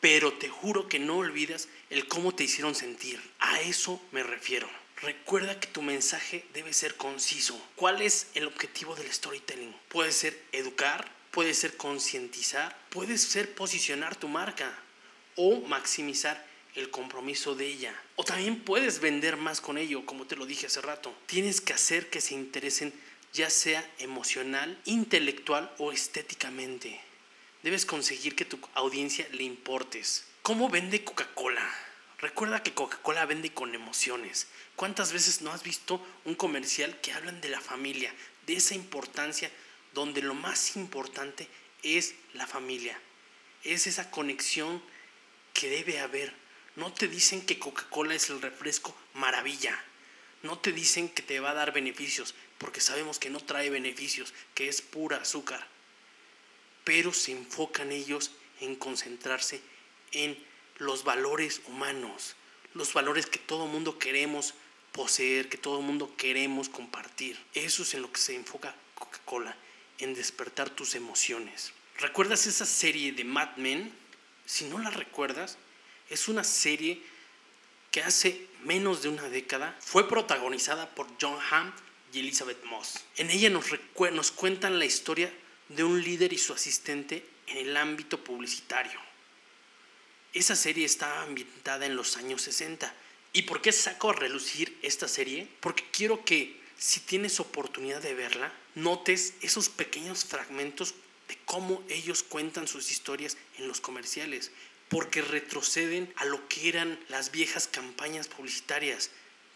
pero 0.00 0.32
te 0.32 0.48
juro 0.48 0.88
que 0.88 0.98
no 0.98 1.18
olvidas 1.18 1.68
el 1.90 2.08
cómo 2.08 2.34
te 2.34 2.44
hicieron 2.44 2.74
sentir. 2.74 3.20
A 3.38 3.60
eso 3.60 4.00
me 4.12 4.22
refiero. 4.22 4.83
Recuerda 5.04 5.60
que 5.60 5.66
tu 5.66 5.82
mensaje 5.82 6.46
debe 6.54 6.72
ser 6.72 6.96
conciso. 6.96 7.60
¿Cuál 7.76 8.00
es 8.00 8.28
el 8.32 8.46
objetivo 8.46 8.94
del 8.94 9.12
storytelling? 9.12 9.76
Puede 9.90 10.12
ser 10.12 10.40
educar, 10.52 11.10
puede 11.30 11.52
ser 11.52 11.76
concientizar, 11.76 12.74
puede 12.88 13.18
ser 13.18 13.54
posicionar 13.54 14.16
tu 14.16 14.28
marca 14.28 14.72
o 15.36 15.60
maximizar 15.60 16.42
el 16.74 16.88
compromiso 16.88 17.54
de 17.54 17.66
ella. 17.66 17.94
O 18.16 18.24
también 18.24 18.60
puedes 18.60 19.00
vender 19.00 19.36
más 19.36 19.60
con 19.60 19.76
ello, 19.76 20.06
como 20.06 20.26
te 20.26 20.36
lo 20.36 20.46
dije 20.46 20.68
hace 20.68 20.80
rato. 20.80 21.14
Tienes 21.26 21.60
que 21.60 21.74
hacer 21.74 22.08
que 22.08 22.22
se 22.22 22.32
interesen 22.32 22.94
ya 23.34 23.50
sea 23.50 23.86
emocional, 23.98 24.80
intelectual 24.86 25.70
o 25.76 25.92
estéticamente. 25.92 26.98
Debes 27.62 27.84
conseguir 27.84 28.34
que 28.34 28.46
tu 28.46 28.58
audiencia 28.72 29.28
le 29.32 29.42
importes. 29.42 30.24
¿Cómo 30.40 30.70
vende 30.70 31.04
Coca-Cola? 31.04 31.68
Recuerda 32.20 32.62
que 32.62 32.72
Coca-Cola 32.72 33.26
vende 33.26 33.52
con 33.52 33.74
emociones. 33.74 34.46
¿Cuántas 34.76 35.12
veces 35.12 35.40
no 35.40 35.52
has 35.52 35.62
visto 35.62 36.04
un 36.24 36.34
comercial 36.34 37.00
que 37.00 37.12
hablan 37.12 37.40
de 37.40 37.48
la 37.48 37.60
familia, 37.60 38.12
de 38.46 38.54
esa 38.54 38.74
importancia, 38.74 39.50
donde 39.92 40.22
lo 40.22 40.34
más 40.34 40.76
importante 40.76 41.48
es 41.82 42.14
la 42.32 42.46
familia? 42.46 42.98
Es 43.62 43.86
esa 43.86 44.10
conexión 44.10 44.82
que 45.52 45.70
debe 45.70 46.00
haber 46.00 46.34
no 46.76 46.92
te 46.92 47.06
dicen 47.06 47.46
que 47.46 47.58
Coca-Cola 47.58 48.14
es 48.14 48.30
el 48.30 48.42
refresco 48.42 48.96
maravilla. 49.14 49.80
No 50.42 50.58
te 50.58 50.72
dicen 50.72 51.08
que 51.08 51.22
te 51.22 51.38
va 51.38 51.50
a 51.50 51.54
dar 51.54 51.72
beneficios, 51.72 52.34
porque 52.58 52.80
sabemos 52.80 53.18
que 53.18 53.30
no 53.30 53.38
trae 53.38 53.70
beneficios, 53.70 54.34
que 54.54 54.68
es 54.68 54.82
pura 54.82 55.18
azúcar. 55.18 55.66
Pero 56.82 57.12
se 57.12 57.30
enfocan 57.30 57.92
ellos 57.92 58.32
en 58.60 58.74
concentrarse 58.74 59.60
en 60.12 60.36
los 60.78 61.04
valores 61.04 61.62
humanos, 61.66 62.34
los 62.74 62.92
valores 62.92 63.26
que 63.26 63.38
todo 63.38 63.68
mundo 63.68 63.98
queremos 63.98 64.54
poseer, 64.94 65.48
que 65.48 65.58
todo 65.58 65.82
mundo 65.82 66.14
queremos 66.16 66.68
compartir. 66.68 67.36
Eso 67.52 67.82
es 67.82 67.94
en 67.94 68.02
lo 68.02 68.12
que 68.12 68.20
se 68.20 68.34
enfoca 68.36 68.74
Coca-Cola, 68.94 69.56
en 69.98 70.14
despertar 70.14 70.70
tus 70.70 70.94
emociones. 70.94 71.72
¿Recuerdas 71.98 72.46
esa 72.46 72.64
serie 72.64 73.12
de 73.12 73.24
Mad 73.24 73.56
Men? 73.56 73.92
Si 74.46 74.66
no 74.66 74.78
la 74.78 74.90
recuerdas, 74.90 75.58
es 76.08 76.28
una 76.28 76.44
serie 76.44 77.02
que 77.90 78.02
hace 78.02 78.46
menos 78.62 79.02
de 79.02 79.08
una 79.08 79.28
década 79.28 79.76
fue 79.80 80.08
protagonizada 80.08 80.94
por 80.94 81.08
John 81.20 81.38
Hamm 81.50 81.72
y 82.12 82.20
Elizabeth 82.20 82.62
Moss. 82.64 83.04
En 83.16 83.30
ella 83.30 83.50
nos, 83.50 83.66
nos 84.12 84.30
cuentan 84.30 84.78
la 84.78 84.84
historia 84.84 85.32
de 85.68 85.82
un 85.82 86.02
líder 86.02 86.32
y 86.32 86.38
su 86.38 86.52
asistente 86.52 87.26
en 87.48 87.56
el 87.56 87.76
ámbito 87.76 88.22
publicitario. 88.22 89.00
Esa 90.32 90.54
serie 90.54 90.84
estaba 90.84 91.22
ambientada 91.22 91.86
en 91.86 91.96
los 91.96 92.16
años 92.16 92.42
60. 92.42 92.92
¿Y 93.34 93.42
por 93.42 93.60
qué 93.60 93.72
saco 93.72 94.08
a 94.08 94.14
relucir 94.14 94.78
esta 94.80 95.08
serie? 95.08 95.46
Porque 95.60 95.84
quiero 95.92 96.24
que 96.24 96.58
si 96.78 97.00
tienes 97.00 97.40
oportunidad 97.40 98.00
de 98.00 98.14
verla, 98.14 98.50
notes 98.74 99.34
esos 99.42 99.68
pequeños 99.68 100.24
fragmentos 100.24 100.94
de 101.28 101.36
cómo 101.44 101.82
ellos 101.88 102.22
cuentan 102.22 102.66
sus 102.66 102.90
historias 102.90 103.36
en 103.58 103.68
los 103.68 103.82
comerciales 103.82 104.50
porque 104.88 105.22
retroceden 105.22 106.12
a 106.16 106.24
lo 106.24 106.46
que 106.48 106.68
eran 106.68 106.98
las 107.08 107.32
viejas 107.32 107.66
campañas 107.66 108.28
publicitarias, 108.28 109.10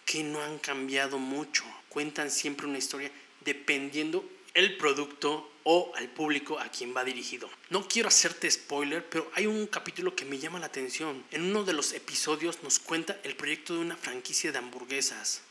que 0.05 0.25
no 0.25 0.43
han 0.43 0.59
cambiado 0.59 1.19
mucho. 1.19 1.65
Cuentan 1.89 2.31
siempre 2.31 2.67
una 2.67 2.79
historia 2.79 3.13
dependiendo 3.45 4.29
el 4.55 4.77
producto 4.79 5.49
o 5.71 5.93
al 5.97 6.09
público 6.09 6.59
a 6.59 6.71
quien 6.71 6.97
va 6.97 7.05
dirigido. 7.05 7.51
No 7.69 7.87
quiero 7.87 8.09
hacerte 8.09 8.51
spoiler, 8.51 9.07
pero 9.07 9.31
hay 9.35 9.47
un 9.47 9.67
capítulo 9.67 10.17
que 10.17 10.25
me 10.25 10.39
llama 10.39 10.59
la 10.59 10.65
atención. 10.65 11.23
En 11.31 11.43
uno 11.43 11.63
de 11.63 11.75
los 11.75 11.93
episodios 11.93 12.63
nos 12.63 12.79
cuenta 12.79 13.19
el 13.23 13.37
proyecto 13.37 13.75
de 13.75 13.81
una 13.81 13.95
franquicia 13.95 14.51
de 14.51 14.57
hamburguesas, 14.57 15.43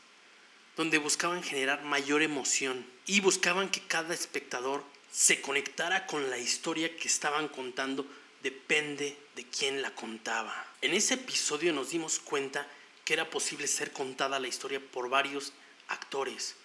donde 0.76 0.98
buscaban 0.98 1.44
generar 1.44 1.84
mayor 1.84 2.22
emoción 2.22 2.84
y 3.06 3.20
buscaban 3.20 3.70
que 3.70 3.80
cada 3.82 4.12
espectador 4.12 4.82
se 5.12 5.40
conectara 5.40 6.04
con 6.08 6.28
la 6.30 6.38
historia 6.38 6.96
que 6.96 7.06
estaban 7.06 7.46
contando 7.46 8.04
depende 8.42 9.16
de 9.36 9.44
quién 9.44 9.82
la 9.82 9.94
contaba. 9.94 10.66
En 10.82 10.94
ese 10.94 11.14
episodio 11.14 11.72
nos 11.72 11.90
dimos 11.90 12.18
cuenta 12.18 12.66
que 13.04 13.12
era 13.12 13.30
posible 13.30 13.68
ser 13.68 13.92
contada 13.92 14.40
la 14.40 14.48
historia 14.48 14.80
por 14.80 15.08
varios 15.08 15.52
actores, 15.86 16.56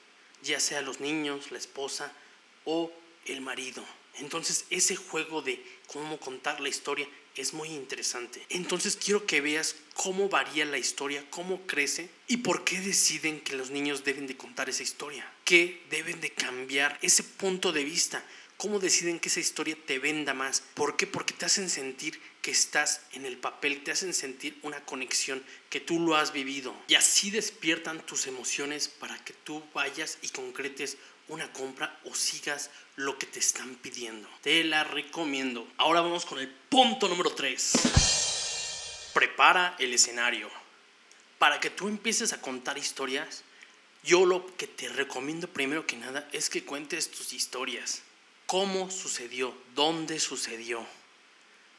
ya 0.41 0.59
sea 0.59 0.81
los 0.81 0.99
niños, 0.99 1.51
la 1.51 1.59
esposa 1.59 2.11
o 2.65 2.91
el 3.25 3.41
marido. 3.41 3.83
Entonces 4.15 4.65
ese 4.69 4.95
juego 4.95 5.41
de 5.41 5.63
cómo 5.87 6.19
contar 6.19 6.59
la 6.59 6.69
historia 6.69 7.07
es 7.35 7.53
muy 7.53 7.69
interesante. 7.69 8.45
Entonces 8.49 8.95
quiero 8.95 9.25
que 9.25 9.41
veas 9.41 9.75
cómo 9.95 10.29
varía 10.29 10.65
la 10.65 10.77
historia, 10.77 11.25
cómo 11.31 11.65
crece 11.65 12.09
y 12.27 12.37
por 12.37 12.63
qué 12.63 12.79
deciden 12.79 13.41
que 13.41 13.55
los 13.55 13.71
niños 13.71 14.03
deben 14.03 14.27
de 14.27 14.37
contar 14.37 14.69
esa 14.69 14.83
historia, 14.83 15.29
que 15.43 15.81
deben 15.89 16.21
de 16.21 16.31
cambiar 16.31 16.99
ese 17.01 17.23
punto 17.23 17.71
de 17.71 17.83
vista 17.83 18.23
¿Cómo 18.57 18.79
deciden 18.79 19.19
que 19.19 19.27
esa 19.27 19.41
historia 19.41 19.75
te 19.85 19.99
venda 19.99 20.33
más? 20.33 20.63
¿Por 20.73 20.95
qué? 20.95 21.05
Porque 21.05 21.33
te 21.33 21.45
hacen 21.45 21.69
sentir 21.69 22.17
que 22.41 22.51
estás 22.51 23.01
en 23.11 23.25
el 23.25 23.37
papel, 23.37 23.83
te 23.83 23.91
hacen 23.91 24.13
sentir 24.13 24.57
una 24.61 24.85
conexión, 24.85 25.43
que 25.69 25.81
tú 25.81 25.99
lo 25.99 26.15
has 26.15 26.31
vivido. 26.31 26.73
Y 26.87 26.95
así 26.95 27.29
despiertan 27.29 28.05
tus 28.05 28.25
emociones 28.25 28.87
para 28.87 29.17
que 29.25 29.33
tú 29.33 29.61
vayas 29.73 30.17
y 30.21 30.29
concretes 30.29 30.97
una 31.33 31.51
compra 31.51 31.99
o 32.05 32.15
sigas 32.15 32.69
lo 32.95 33.17
que 33.17 33.25
te 33.25 33.39
están 33.39 33.75
pidiendo. 33.75 34.29
Te 34.41 34.63
la 34.63 34.83
recomiendo. 34.83 35.67
Ahora 35.77 36.01
vamos 36.01 36.25
con 36.25 36.39
el 36.39 36.47
punto 36.47 37.07
número 37.07 37.31
3. 37.31 39.11
Prepara 39.13 39.75
el 39.79 39.93
escenario. 39.93 40.49
Para 41.39 41.59
que 41.59 41.69
tú 41.69 41.87
empieces 41.87 42.33
a 42.33 42.41
contar 42.41 42.77
historias, 42.77 43.43
yo 44.03 44.25
lo 44.25 44.45
que 44.55 44.67
te 44.67 44.89
recomiendo 44.89 45.47
primero 45.47 45.85
que 45.85 45.97
nada 45.97 46.27
es 46.31 46.49
que 46.49 46.63
cuentes 46.63 47.11
tus 47.11 47.33
historias 47.33 48.03
cómo 48.45 48.91
sucedió, 48.91 49.51
dónde 49.73 50.19
sucedió. 50.19 50.85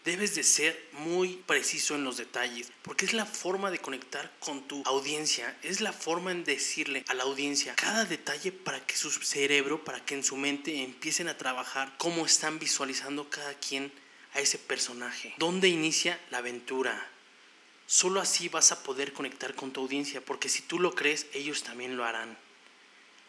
Debes 0.05 0.35
de 0.35 0.43
ser 0.43 0.91
muy 0.93 1.43
preciso 1.47 1.95
en 1.95 2.05
los 2.05 2.19
detalles, 2.19 2.71
porque 2.83 3.07
es 3.07 3.15
la 3.15 3.25
forma 3.25 3.71
de 3.71 3.79
conectar 3.79 4.31
con 4.39 4.69
tu 4.69 4.83
audiencia, 4.85 5.57
es 5.63 5.81
la 5.81 5.95
forma 5.95 6.31
en 6.31 6.45
decirle 6.45 7.07
a 7.09 7.15
la 7.15 7.23
audiencia 7.23 7.75
cada 7.75 8.05
detalle 8.05 8.53
para 8.53 8.85
que 8.87 8.97
su 8.97 9.11
cerebro, 9.11 9.83
para 9.83 10.05
que 10.05 10.15
en 10.15 10.23
su 10.23 10.37
mente 10.37 10.83
empiecen 10.83 11.29
a 11.29 11.39
trabajar 11.39 11.95
cómo 11.97 12.27
están 12.27 12.59
visualizando 12.59 13.31
cada 13.31 13.55
quien 13.55 13.91
a 14.35 14.41
ese 14.41 14.59
personaje. 14.59 15.35
¿Dónde 15.39 15.69
inicia 15.69 16.21
la 16.31 16.39
aventura? 16.39 17.11
Solo 17.87 18.21
así 18.21 18.51
vas 18.51 18.73
a 18.73 18.83
poder 18.83 19.15
conectar 19.15 19.55
con 19.55 19.73
tu 19.73 19.81
audiencia, 19.81 20.23
porque 20.23 20.51
si 20.51 20.61
tú 20.61 20.81
lo 20.81 20.95
crees, 20.95 21.27
ellos 21.33 21.63
también 21.63 21.97
lo 21.97 22.05
harán. 22.05 22.37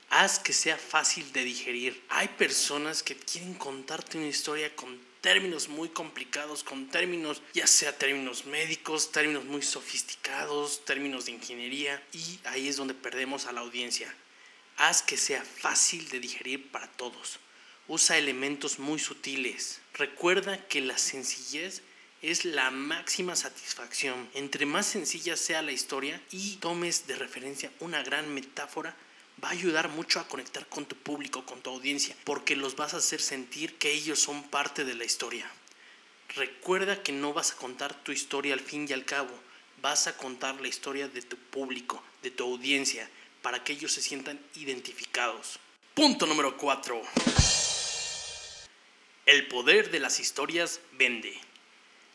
Haz 0.09 0.39
que 0.39 0.51
sea 0.51 0.77
fácil 0.77 1.31
de 1.31 1.45
digerir. 1.45 2.03
Hay 2.09 2.27
personas 2.27 3.01
que 3.01 3.15
quieren 3.15 3.53
contarte 3.53 4.17
una 4.17 4.27
historia 4.27 4.75
con 4.75 4.99
términos 5.25 5.69
muy 5.69 5.89
complicados, 5.89 6.63
con 6.63 6.87
términos, 6.87 7.41
ya 7.51 7.65
sea 7.65 7.97
términos 7.97 8.45
médicos, 8.45 9.11
términos 9.11 9.43
muy 9.43 9.63
sofisticados, 9.63 10.85
términos 10.85 11.25
de 11.25 11.31
ingeniería, 11.31 11.99
y 12.13 12.39
ahí 12.43 12.67
es 12.67 12.77
donde 12.77 12.93
perdemos 12.93 13.47
a 13.47 13.51
la 13.51 13.61
audiencia. 13.61 14.13
Haz 14.77 15.01
que 15.01 15.17
sea 15.17 15.41
fácil 15.43 16.07
de 16.09 16.19
digerir 16.19 16.69
para 16.69 16.87
todos. 16.91 17.39
Usa 17.87 18.19
elementos 18.19 18.77
muy 18.77 18.99
sutiles. 18.99 19.81
Recuerda 19.95 20.63
que 20.67 20.81
la 20.81 20.99
sencillez 20.99 21.81
es 22.21 22.45
la 22.45 22.69
máxima 22.69 23.35
satisfacción. 23.35 24.29
Entre 24.35 24.67
más 24.67 24.85
sencilla 24.85 25.37
sea 25.37 25.63
la 25.63 25.71
historia 25.71 26.21
y 26.29 26.57
tomes 26.57 27.07
de 27.07 27.15
referencia 27.15 27.71
una 27.79 28.03
gran 28.03 28.31
metáfora, 28.31 28.95
va 29.43 29.49
a 29.49 29.51
ayudar 29.51 29.89
mucho 29.89 30.19
a 30.19 30.27
conectar 30.27 30.67
con 30.67 30.85
tu 30.85 30.95
público, 30.95 31.45
con 31.45 31.61
tu 31.61 31.69
audiencia, 31.69 32.15
porque 32.23 32.55
los 32.55 32.75
vas 32.75 32.93
a 32.93 32.97
hacer 32.97 33.21
sentir 33.21 33.77
que 33.77 33.91
ellos 33.91 34.19
son 34.19 34.43
parte 34.43 34.85
de 34.85 34.95
la 34.95 35.05
historia. 35.05 35.49
Recuerda 36.35 37.03
que 37.03 37.11
no 37.11 37.33
vas 37.33 37.51
a 37.51 37.55
contar 37.55 37.93
tu 38.03 38.11
historia 38.11 38.53
al 38.53 38.59
fin 38.59 38.87
y 38.89 38.93
al 38.93 39.05
cabo, 39.05 39.31
vas 39.81 40.07
a 40.07 40.17
contar 40.17 40.59
la 40.61 40.67
historia 40.67 41.07
de 41.07 41.21
tu 41.21 41.37
público, 41.37 42.03
de 42.23 42.31
tu 42.31 42.43
audiencia, 42.43 43.09
para 43.41 43.63
que 43.63 43.73
ellos 43.73 43.91
se 43.91 44.01
sientan 44.01 44.39
identificados. 44.55 45.59
Punto 45.93 46.25
número 46.25 46.57
4. 46.57 47.01
El 49.25 49.47
poder 49.47 49.91
de 49.91 49.99
las 49.99 50.19
historias 50.19 50.81
vende. 50.93 51.39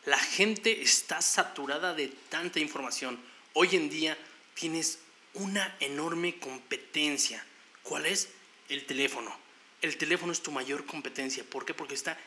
La 0.05 0.19
gente 0.19 0.81
está 0.81 1.21
saturada 1.21 1.93
de 1.93 2.07
tanta 2.29 2.59
información. 2.59 3.19
Hoy 3.53 3.75
en 3.75 3.89
día 3.89 4.17
tienes 4.53 4.99
una 5.33 5.75
enorme 5.79 6.39
competencia. 6.39 7.45
¿Cuál 7.83 8.05
es? 8.05 8.29
El 8.69 8.85
teléfono. 8.85 9.35
El 9.81 9.97
teléfono 9.97 10.31
es 10.31 10.41
tu 10.41 10.51
mayor 10.51 10.85
competencia. 10.85 11.43
¿Por 11.43 11.65
qué? 11.65 11.73
Porque 11.73 11.95
está 11.95 12.17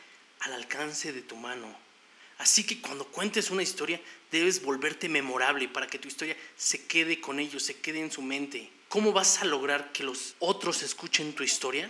al 0.41 0.53
alcance 0.53 1.13
de 1.13 1.21
tu 1.21 1.35
mano. 1.35 1.75
Así 2.37 2.65
que 2.65 2.81
cuando 2.81 3.05
cuentes 3.05 3.49
una 3.49 3.63
historia, 3.63 4.01
debes 4.31 4.61
volverte 4.61 5.07
memorable 5.07 5.69
para 5.69 5.87
que 5.87 5.99
tu 5.99 6.07
historia 6.07 6.35
se 6.57 6.85
quede 6.85 7.21
con 7.21 7.39
ellos, 7.39 7.63
se 7.63 7.77
quede 7.77 8.01
en 8.01 8.11
su 8.11 8.21
mente. 8.21 8.69
¿Cómo 8.89 9.13
vas 9.13 9.41
a 9.41 9.45
lograr 9.45 9.91
que 9.93 10.03
los 10.03 10.35
otros 10.39 10.83
escuchen 10.83 11.33
tu 11.33 11.43
historia? 11.43 11.89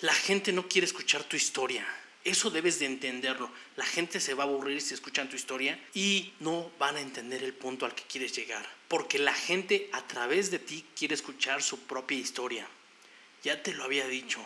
La 0.00 0.14
gente 0.14 0.52
no 0.52 0.68
quiere 0.68 0.86
escuchar 0.86 1.24
tu 1.24 1.36
historia. 1.36 1.86
Eso 2.24 2.50
debes 2.50 2.78
de 2.78 2.86
entenderlo. 2.86 3.50
La 3.76 3.84
gente 3.84 4.20
se 4.20 4.34
va 4.34 4.44
a 4.44 4.46
aburrir 4.46 4.80
si 4.80 4.94
escuchan 4.94 5.28
tu 5.28 5.34
historia 5.34 5.82
y 5.92 6.32
no 6.38 6.70
van 6.78 6.96
a 6.96 7.00
entender 7.00 7.42
el 7.42 7.52
punto 7.52 7.84
al 7.84 7.94
que 7.94 8.04
quieres 8.04 8.32
llegar. 8.32 8.68
Porque 8.86 9.18
la 9.18 9.34
gente 9.34 9.88
a 9.92 10.06
través 10.06 10.50
de 10.50 10.60
ti 10.60 10.84
quiere 10.96 11.14
escuchar 11.14 11.62
su 11.62 11.80
propia 11.80 12.18
historia. 12.18 12.68
Ya 13.42 13.62
te 13.62 13.74
lo 13.74 13.82
había 13.82 14.06
dicho. 14.06 14.44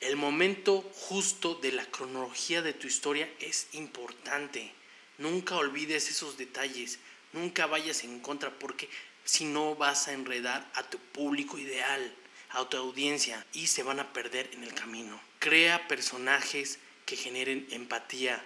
El 0.00 0.16
momento 0.16 0.82
justo 0.94 1.54
de 1.54 1.72
la 1.72 1.84
cronología 1.86 2.62
de 2.62 2.72
tu 2.72 2.86
historia 2.86 3.30
es 3.40 3.68
importante. 3.72 4.72
Nunca 5.18 5.56
olvides 5.56 6.10
esos 6.10 6.38
detalles. 6.38 6.98
Nunca 7.32 7.66
vayas 7.66 8.04
en 8.04 8.20
contra 8.20 8.58
porque 8.58 8.88
si 9.24 9.44
no 9.44 9.74
vas 9.74 10.08
a 10.08 10.12
enredar 10.12 10.70
a 10.74 10.88
tu 10.88 10.98
público 10.98 11.58
ideal, 11.58 12.14
a 12.50 12.66
tu 12.68 12.78
audiencia 12.78 13.44
y 13.52 13.66
se 13.66 13.82
van 13.82 14.00
a 14.00 14.12
perder 14.12 14.48
en 14.54 14.64
el 14.64 14.72
camino. 14.72 15.20
Crea 15.38 15.88
personajes 15.88 16.78
que 17.06 17.16
generen 17.16 17.66
empatía 17.70 18.44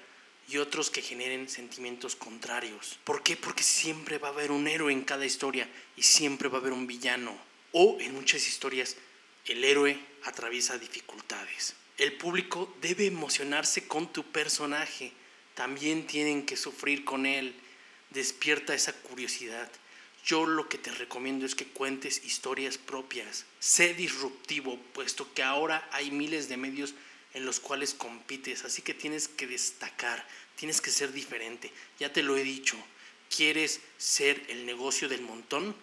y 0.48 0.58
otros 0.58 0.90
que 0.90 1.02
generen 1.02 1.48
sentimientos 1.48 2.14
contrarios. 2.14 2.98
¿Por 3.04 3.22
qué? 3.22 3.36
Porque 3.36 3.62
siempre 3.62 4.18
va 4.18 4.28
a 4.28 4.32
haber 4.32 4.52
un 4.52 4.68
héroe 4.68 4.92
en 4.92 5.02
cada 5.02 5.24
historia 5.24 5.68
y 5.96 6.02
siempre 6.02 6.48
va 6.48 6.58
a 6.58 6.60
haber 6.60 6.72
un 6.72 6.86
villano. 6.86 7.36
O 7.72 7.98
en 8.00 8.14
muchas 8.14 8.46
historias 8.46 8.96
el 9.46 9.64
héroe 9.64 9.98
atraviesa 10.24 10.78
dificultades. 10.78 11.74
El 11.98 12.12
público 12.14 12.74
debe 12.80 13.06
emocionarse 13.06 13.86
con 13.86 14.12
tu 14.12 14.24
personaje. 14.24 15.12
También 15.54 16.06
tienen 16.06 16.44
que 16.44 16.56
sufrir 16.56 17.04
con 17.04 17.26
él. 17.26 17.54
Despierta 18.10 18.74
esa 18.74 18.92
curiosidad. 18.92 19.70
Yo 20.24 20.46
lo 20.46 20.68
que 20.68 20.78
te 20.78 20.90
recomiendo 20.90 21.46
es 21.46 21.54
que 21.54 21.66
cuentes 21.66 22.24
historias 22.24 22.76
propias. 22.76 23.46
Sé 23.58 23.94
disruptivo, 23.94 24.78
puesto 24.92 25.32
que 25.32 25.42
ahora 25.42 25.88
hay 25.92 26.10
miles 26.10 26.48
de 26.48 26.56
medios 26.56 26.94
en 27.34 27.44
los 27.44 27.60
cuales 27.60 27.94
compites, 27.94 28.64
así 28.64 28.82
que 28.82 28.94
tienes 28.94 29.28
que 29.28 29.46
destacar, 29.46 30.26
tienes 30.56 30.80
que 30.80 30.90
ser 30.90 31.12
diferente. 31.12 31.72
Ya 31.98 32.12
te 32.12 32.22
lo 32.22 32.36
he 32.36 32.42
dicho, 32.42 32.76
¿quieres 33.34 33.80
ser 33.98 34.42
el 34.48 34.66
negocio 34.66 35.08
del 35.08 35.22
montón? 35.22 35.74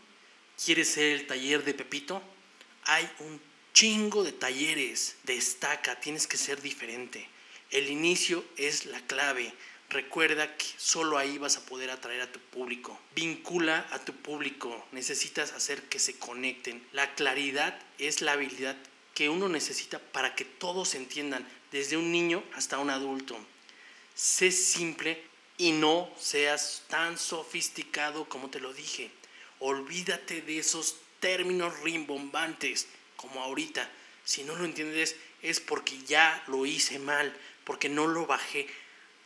¿Quieres 0.63 0.89
ser 0.89 1.13
el 1.13 1.27
taller 1.27 1.63
de 1.63 1.73
Pepito? 1.73 2.21
Hay 2.83 3.10
un 3.19 3.39
chingo 3.73 4.23
de 4.23 4.31
talleres, 4.31 5.17
destaca, 5.23 5.99
tienes 5.99 6.25
que 6.25 6.38
ser 6.38 6.62
diferente. 6.62 7.27
El 7.69 7.89
inicio 7.89 8.43
es 8.55 8.86
la 8.86 8.99
clave. 9.01 9.53
Recuerda 9.89 10.57
que 10.57 10.65
solo 10.77 11.17
ahí 11.17 11.38
vas 11.38 11.57
a 11.57 11.65
poder 11.65 11.91
atraer 11.91 12.21
a 12.21 12.31
tu 12.31 12.39
público. 12.39 12.99
Vincula 13.15 13.88
a 13.91 14.03
tu 14.03 14.13
público. 14.13 14.86
Necesitas 14.91 15.51
hacer 15.51 15.83
que 15.83 15.99
se 15.99 16.17
conecten. 16.17 16.86
La 16.91 17.13
claridad 17.15 17.79
es 17.97 18.21
la 18.21 18.33
habilidad 18.33 18.75
que 19.17 19.30
uno 19.30 19.49
necesita 19.49 19.97
para 19.97 20.36
que 20.36 20.45
todos 20.45 20.93
entiendan, 20.93 21.43
desde 21.71 21.97
un 21.97 22.12
niño 22.12 22.43
hasta 22.53 22.77
un 22.77 22.91
adulto. 22.91 23.36
Sé 24.13 24.51
simple 24.51 25.23
y 25.58 25.71
no 25.71 26.08
seas 26.19 26.84
tan 26.88 27.17
sofisticado 27.17 28.30
como 28.30 28.51
te 28.51 28.60
lo 28.60 28.75
dije. 28.75 29.10
Olvídate 29.58 30.43
de 30.43 30.60
esos 30.60 30.97
términos 31.19 31.80
rimbombantes 31.80 32.86
como 33.15 33.41
ahorita. 33.41 33.89
Si 34.23 34.43
no 34.43 34.56
lo 34.56 34.65
entiendes 34.65 35.15
es 35.41 35.62
porque 35.62 35.97
ya 36.03 36.43
lo 36.45 36.67
hice 36.67 36.99
mal, 36.99 37.36
porque 37.63 37.89
no 37.89 38.06
lo 38.06 38.27
bajé 38.27 38.67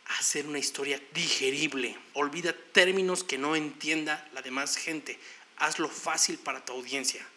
a 0.06 0.16
hacer 0.16 0.46
una 0.46 0.58
historia 0.58 0.98
digerible. 1.12 1.98
Olvida 2.14 2.54
términos 2.72 3.24
que 3.24 3.36
no 3.36 3.56
entienda 3.56 4.26
la 4.32 4.40
demás 4.40 4.78
gente. 4.78 5.18
Hazlo 5.58 5.90
fácil 5.90 6.38
para 6.38 6.64
tu 6.64 6.72
audiencia. 6.72 7.28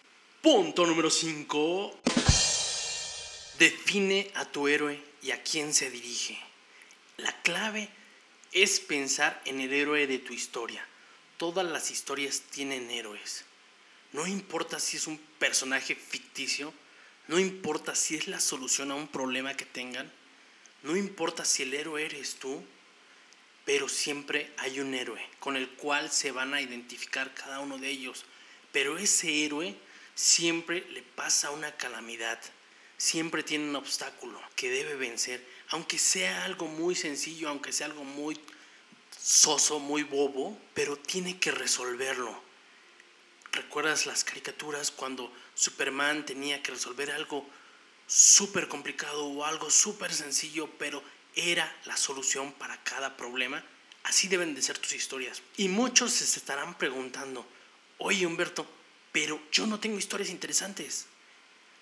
Punto 0.42 0.86
número 0.86 1.10
5. 1.10 2.25
Define 3.58 4.32
a 4.34 4.44
tu 4.44 4.68
héroe 4.68 5.02
y 5.22 5.32
a 5.32 5.42
quién 5.42 5.74
se 5.74 5.90
dirige. 5.90 6.38
La 7.18 7.42
clave 7.42 7.90
es 8.52 8.82
pensar 8.82 9.42
en 9.46 9.62
el 9.62 9.72
héroe 9.72 10.08
de 10.08 10.20
tu 10.20 10.34
historia. 10.34 10.86
Todas 11.38 11.66
las 11.66 11.90
historias 11.90 12.42
tienen 12.50 12.92
héroes. 12.92 13.46
No 14.12 14.28
importa 14.28 14.80
si 14.80 14.98
es 14.98 15.08
un 15.08 15.18
personaje 15.40 15.96
ficticio, 15.96 16.74
no 17.28 17.40
importa 17.40 17.96
si 17.96 18.16
es 18.16 18.28
la 18.28 18.42
solución 18.42 18.92
a 18.92 18.96
un 18.96 19.08
problema 19.08 19.56
que 19.56 19.66
tengan, 19.66 20.12
no 20.84 20.98
importa 20.98 21.46
si 21.46 21.64
el 21.64 21.74
héroe 21.74 22.06
eres 22.06 22.36
tú, 22.36 22.64
pero 23.64 23.90
siempre 23.90 24.52
hay 24.58 24.80
un 24.80 24.94
héroe 24.94 25.22
con 25.40 25.56
el 25.56 25.70
cual 25.70 26.12
se 26.12 26.32
van 26.32 26.54
a 26.54 26.62
identificar 26.62 27.34
cada 27.34 27.62
uno 27.62 27.78
de 27.78 27.90
ellos. 27.90 28.26
Pero 28.72 28.98
ese 28.98 29.46
héroe 29.46 29.76
siempre 30.14 30.86
le 30.92 31.02
pasa 31.02 31.52
una 31.52 31.72
calamidad 31.76 32.40
siempre 32.98 33.44
tiene 33.44 33.70
un 33.70 33.76
obstáculo 33.76 34.42
que 34.56 34.70
debe 34.70 34.96
vencer, 34.96 35.46
aunque 35.70 35.98
sea 35.98 36.46
algo 36.46 36.68
muy 36.68 36.96
sencillo, 36.96 37.50
aunque 37.50 37.72
sea 37.72 37.88
algo 37.88 38.04
muy 38.04 38.40
soso, 39.20 39.80
muy 39.80 40.04
bobo, 40.04 40.58
pero 40.74 40.98
tiene 40.98 41.40
que 41.40 41.52
resolverlo. 41.52 42.44
¿Recuerdas 43.52 44.06
las 44.06 44.24
caricaturas 44.24 44.92
cuando 44.92 45.34
Superman 45.54 46.26
tenía 46.26 46.62
que 46.62 46.72
resolver 46.72 47.12
algo 47.12 47.48
súper 48.06 48.68
complicado 48.68 49.26
o 49.26 49.46
algo 49.46 49.70
súper 49.70 50.14
sencillo, 50.14 50.70
pero 50.78 51.02
era 51.36 51.74
la 51.86 51.98
solución 51.98 52.52
para 52.54 52.82
cada 52.84 53.18
problema? 53.18 53.64
Así 54.04 54.28
deben 54.28 54.54
de 54.54 54.62
ser 54.62 54.78
tus 54.78 54.94
historias. 54.94 55.42
Y 55.58 55.70
muchos 55.70 56.12
se 56.12 56.38
estarán 56.38 56.78
preguntando, 56.78 57.48
oye 57.98 58.28
Humberto, 58.28 58.68
pero 59.12 59.42
yo 59.52 59.66
no 59.66 59.80
tengo 59.80 59.98
historias 59.98 60.30
interesantes. 60.30 61.08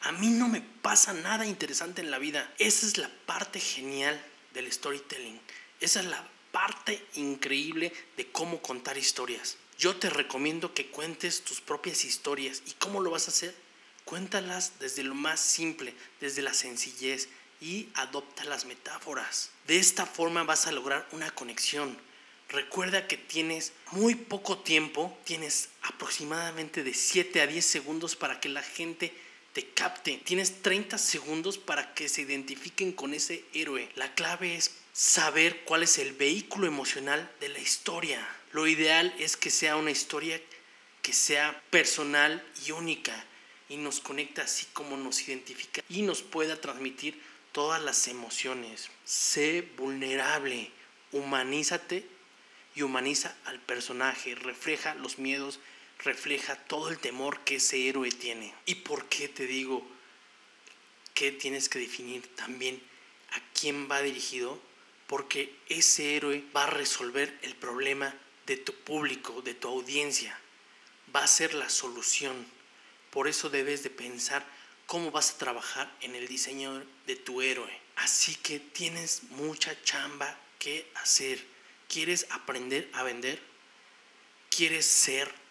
A 0.03 0.11
mí 0.11 0.27
no 0.27 0.49
me 0.49 0.59
pasa 0.59 1.13
nada 1.13 1.45
interesante 1.45 2.01
en 2.01 2.11
la 2.11 2.19
vida. 2.19 2.53
Esa 2.57 2.85
es 2.85 2.97
la 2.97 3.09
parte 3.25 3.61
genial 3.61 4.21
del 4.53 4.69
storytelling. 4.69 5.39
Esa 5.79 6.01
es 6.01 6.07
la 6.07 6.27
parte 6.51 7.05
increíble 7.15 7.93
de 8.17 8.29
cómo 8.29 8.61
contar 8.61 8.97
historias. 8.97 9.57
Yo 9.77 9.95
te 9.95 10.09
recomiendo 10.09 10.73
que 10.73 10.87
cuentes 10.87 11.45
tus 11.45 11.61
propias 11.61 12.03
historias. 12.03 12.63
¿Y 12.67 12.73
cómo 12.73 12.99
lo 12.99 13.11
vas 13.11 13.27
a 13.27 13.31
hacer? 13.31 13.55
Cuéntalas 14.03 14.73
desde 14.79 15.03
lo 15.03 15.15
más 15.15 15.39
simple, 15.39 15.95
desde 16.19 16.41
la 16.41 16.53
sencillez 16.53 17.29
y 17.61 17.87
adopta 17.93 18.43
las 18.43 18.65
metáforas. 18.65 19.51
De 19.67 19.77
esta 19.77 20.05
forma 20.05 20.43
vas 20.43 20.67
a 20.67 20.73
lograr 20.73 21.07
una 21.13 21.31
conexión. 21.31 21.97
Recuerda 22.49 23.07
que 23.07 23.15
tienes 23.15 23.71
muy 23.91 24.15
poco 24.15 24.57
tiempo, 24.57 25.17
tienes 25.23 25.69
aproximadamente 25.81 26.83
de 26.83 26.93
7 26.93 27.41
a 27.41 27.47
10 27.47 27.65
segundos 27.65 28.17
para 28.17 28.41
que 28.41 28.49
la 28.49 28.61
gente 28.61 29.13
te 29.53 29.69
capte. 29.69 30.19
Tienes 30.23 30.61
30 30.61 30.97
segundos 30.97 31.57
para 31.57 31.93
que 31.93 32.09
se 32.09 32.21
identifiquen 32.21 32.91
con 32.91 33.13
ese 33.13 33.45
héroe. 33.53 33.89
La 33.95 34.13
clave 34.15 34.55
es 34.55 34.75
saber 34.91 35.63
cuál 35.63 35.83
es 35.83 35.97
el 35.99 36.13
vehículo 36.13 36.67
emocional 36.67 37.31
de 37.39 37.49
la 37.49 37.59
historia. 37.59 38.27
Lo 38.51 38.67
ideal 38.67 39.13
es 39.19 39.37
que 39.37 39.49
sea 39.49 39.75
una 39.75 39.91
historia 39.91 40.41
que 41.01 41.13
sea 41.13 41.61
personal 41.69 42.43
y 42.65 42.71
única 42.71 43.25
y 43.69 43.77
nos 43.77 43.99
conecta 43.99 44.43
así 44.43 44.65
como 44.73 44.97
nos 44.97 45.27
identifica 45.27 45.83
y 45.89 46.01
nos 46.01 46.21
pueda 46.21 46.59
transmitir 46.59 47.19
todas 47.51 47.81
las 47.81 48.07
emociones. 48.07 48.89
Sé 49.03 49.67
vulnerable, 49.77 50.71
humanízate 51.11 52.05
y 52.75 52.81
humaniza 52.81 53.35
al 53.45 53.59
personaje, 53.59 54.35
refleja 54.35 54.95
los 54.95 55.19
miedos, 55.19 55.59
refleja 55.99 56.55
todo 56.55 56.89
el 56.89 56.99
temor 56.99 57.39
que 57.41 57.55
ese 57.55 57.87
héroe 57.87 58.09
tiene. 58.11 58.53
¿Y 58.65 58.75
por 58.75 59.07
qué 59.07 59.27
te 59.27 59.45
digo 59.45 59.85
que 61.13 61.31
tienes 61.31 61.69
que 61.69 61.79
definir 61.79 62.27
también 62.35 62.81
a 63.31 63.41
quién 63.59 63.89
va 63.89 64.01
dirigido? 64.01 64.59
Porque 65.07 65.55
ese 65.69 66.15
héroe 66.15 66.43
va 66.55 66.63
a 66.63 66.69
resolver 66.69 67.37
el 67.41 67.55
problema 67.55 68.13
de 68.45 68.57
tu 68.57 68.73
público, 68.73 69.41
de 69.41 69.53
tu 69.53 69.67
audiencia. 69.67 70.37
Va 71.15 71.23
a 71.23 71.27
ser 71.27 71.53
la 71.53 71.69
solución. 71.69 72.45
Por 73.11 73.27
eso 73.27 73.49
debes 73.49 73.83
de 73.83 73.89
pensar 73.89 74.45
cómo 74.85 75.11
vas 75.11 75.31
a 75.31 75.37
trabajar 75.37 75.95
en 76.01 76.15
el 76.15 76.27
diseño 76.27 76.83
de 77.05 77.15
tu 77.15 77.41
héroe. 77.41 77.71
Así 77.95 78.35
que 78.35 78.59
tienes 78.59 79.23
mucha 79.31 79.79
chamba 79.83 80.37
que 80.59 80.89
hacer. 80.95 81.45
¿Quieres 81.87 82.25
aprender 82.31 82.89
a 82.93 83.03
vender? 83.03 83.41
¿Quieres 84.49 84.85
ser 84.85 85.42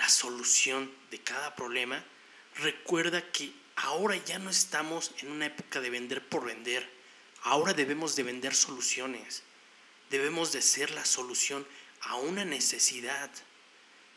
la 0.00 0.08
solución 0.08 0.90
de 1.10 1.20
cada 1.20 1.54
problema? 1.54 2.02
Recuerda 2.56 3.20
que 3.32 3.52
ahora 3.76 4.16
ya 4.16 4.38
no 4.38 4.48
estamos 4.48 5.12
en 5.18 5.30
una 5.30 5.44
época 5.44 5.78
de 5.82 5.90
vender 5.90 6.26
por 6.26 6.46
vender. 6.46 6.88
Ahora 7.42 7.74
debemos 7.74 8.16
de 8.16 8.22
vender 8.22 8.54
soluciones. 8.54 9.42
Debemos 10.08 10.52
de 10.52 10.62
ser 10.62 10.90
la 10.92 11.04
solución 11.04 11.66
a 12.00 12.16
una 12.16 12.46
necesidad. 12.46 13.30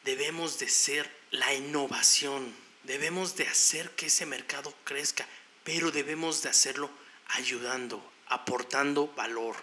Debemos 0.05 0.57
de 0.57 0.69
ser 0.69 1.11
la 1.31 1.53
innovación. 1.53 2.55
Debemos 2.83 3.35
de 3.35 3.45
hacer 3.45 3.91
que 3.91 4.05
ese 4.05 4.25
mercado 4.25 4.73
crezca, 4.85 5.27
pero 5.65 5.91
debemos 5.91 6.43
de 6.43 6.49
hacerlo 6.49 6.89
ayudando, 7.27 8.01
aportando 8.27 9.07
valor, 9.15 9.57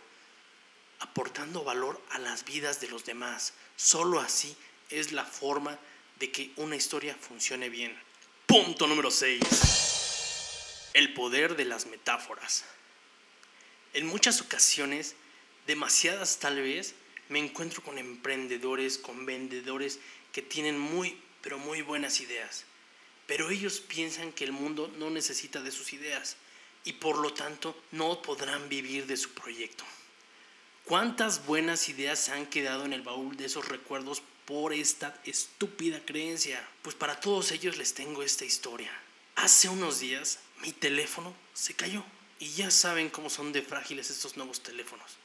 aportando 0.99 1.65
valor 1.65 1.99
a 2.11 2.19
las 2.19 2.45
vidas 2.45 2.79
de 2.79 2.89
los 2.89 3.07
demás. 3.07 3.55
Solo 3.77 4.21
así 4.21 4.55
es 4.91 5.13
la 5.13 5.25
forma 5.25 5.79
de 6.21 6.31
que 6.31 6.53
una 6.57 6.77
historia 6.77 7.17
funcione 7.19 7.71
bien. 7.71 7.99
Punto 8.47 8.87
número 8.87 9.11
6. 9.11 9.41
El 10.93 11.15
poder 11.15 11.57
de 11.57 11.65
las 11.65 11.87
metáforas. 11.87 12.65
En 13.95 14.07
muchas 14.07 14.41
ocasiones, 14.43 15.17
demasiadas 15.67 16.39
tal 16.39 16.61
vez, 16.61 16.95
me 17.31 17.39
encuentro 17.39 17.83
con 17.83 17.97
emprendedores, 17.97 18.99
con 18.99 19.25
vendedores 19.25 19.99
que 20.33 20.43
tienen 20.43 20.79
muy, 20.79 21.19
pero 21.41 21.59
muy 21.59 21.81
buenas 21.81 22.21
ideas. 22.21 22.65
Pero 23.27 23.51
ellos 23.51 23.81
piensan 23.81 24.33
que 24.33 24.45
el 24.45 24.53
mundo 24.53 24.93
no 24.99 25.09
necesita 25.09 25.63
de 25.63 25.71
sus 25.71 25.93
ideas 25.95 26.37
y 26.85 26.95
por 26.95 27.19
lo 27.19 27.33
tanto 27.33 27.81
no 27.93 28.21
podrán 28.21 28.69
vivir 28.69 29.07
de 29.07 29.17
su 29.17 29.31
proyecto. 29.31 29.85
¿Cuántas 30.85 31.47
buenas 31.47 31.89
ideas 31.89 32.19
se 32.19 32.33
han 32.33 32.47
quedado 32.47 32.85
en 32.85 32.93
el 32.93 33.03
baúl 33.03 33.37
de 33.37 33.47
esos 33.47 33.69
recuerdos 33.69 34.23
por 34.51 34.73
esta 34.73 35.17
estúpida 35.27 36.05
creencia? 36.05 36.61
Pues 36.83 36.97
para 36.97 37.21
todos 37.21 37.53
ellos 37.53 37.77
les 37.77 37.95
tengo 37.95 38.25
esta 38.25 38.45
historia. 38.45 38.91
Hace 39.37 39.69
unos 39.69 40.01
días 40.01 40.41
mi 40.61 40.73
teléfono 40.73 41.33
se 41.55 41.75
cayó 41.75 42.05
y 42.41 42.51
ya 42.51 42.69
saben 42.73 43.11
cómo 43.11 43.31
son 43.31 43.53
de 43.53 43.63
frágiles 43.63 44.11
estos 44.11 44.37
nuevos 44.37 44.61
teléfonos 44.61 45.19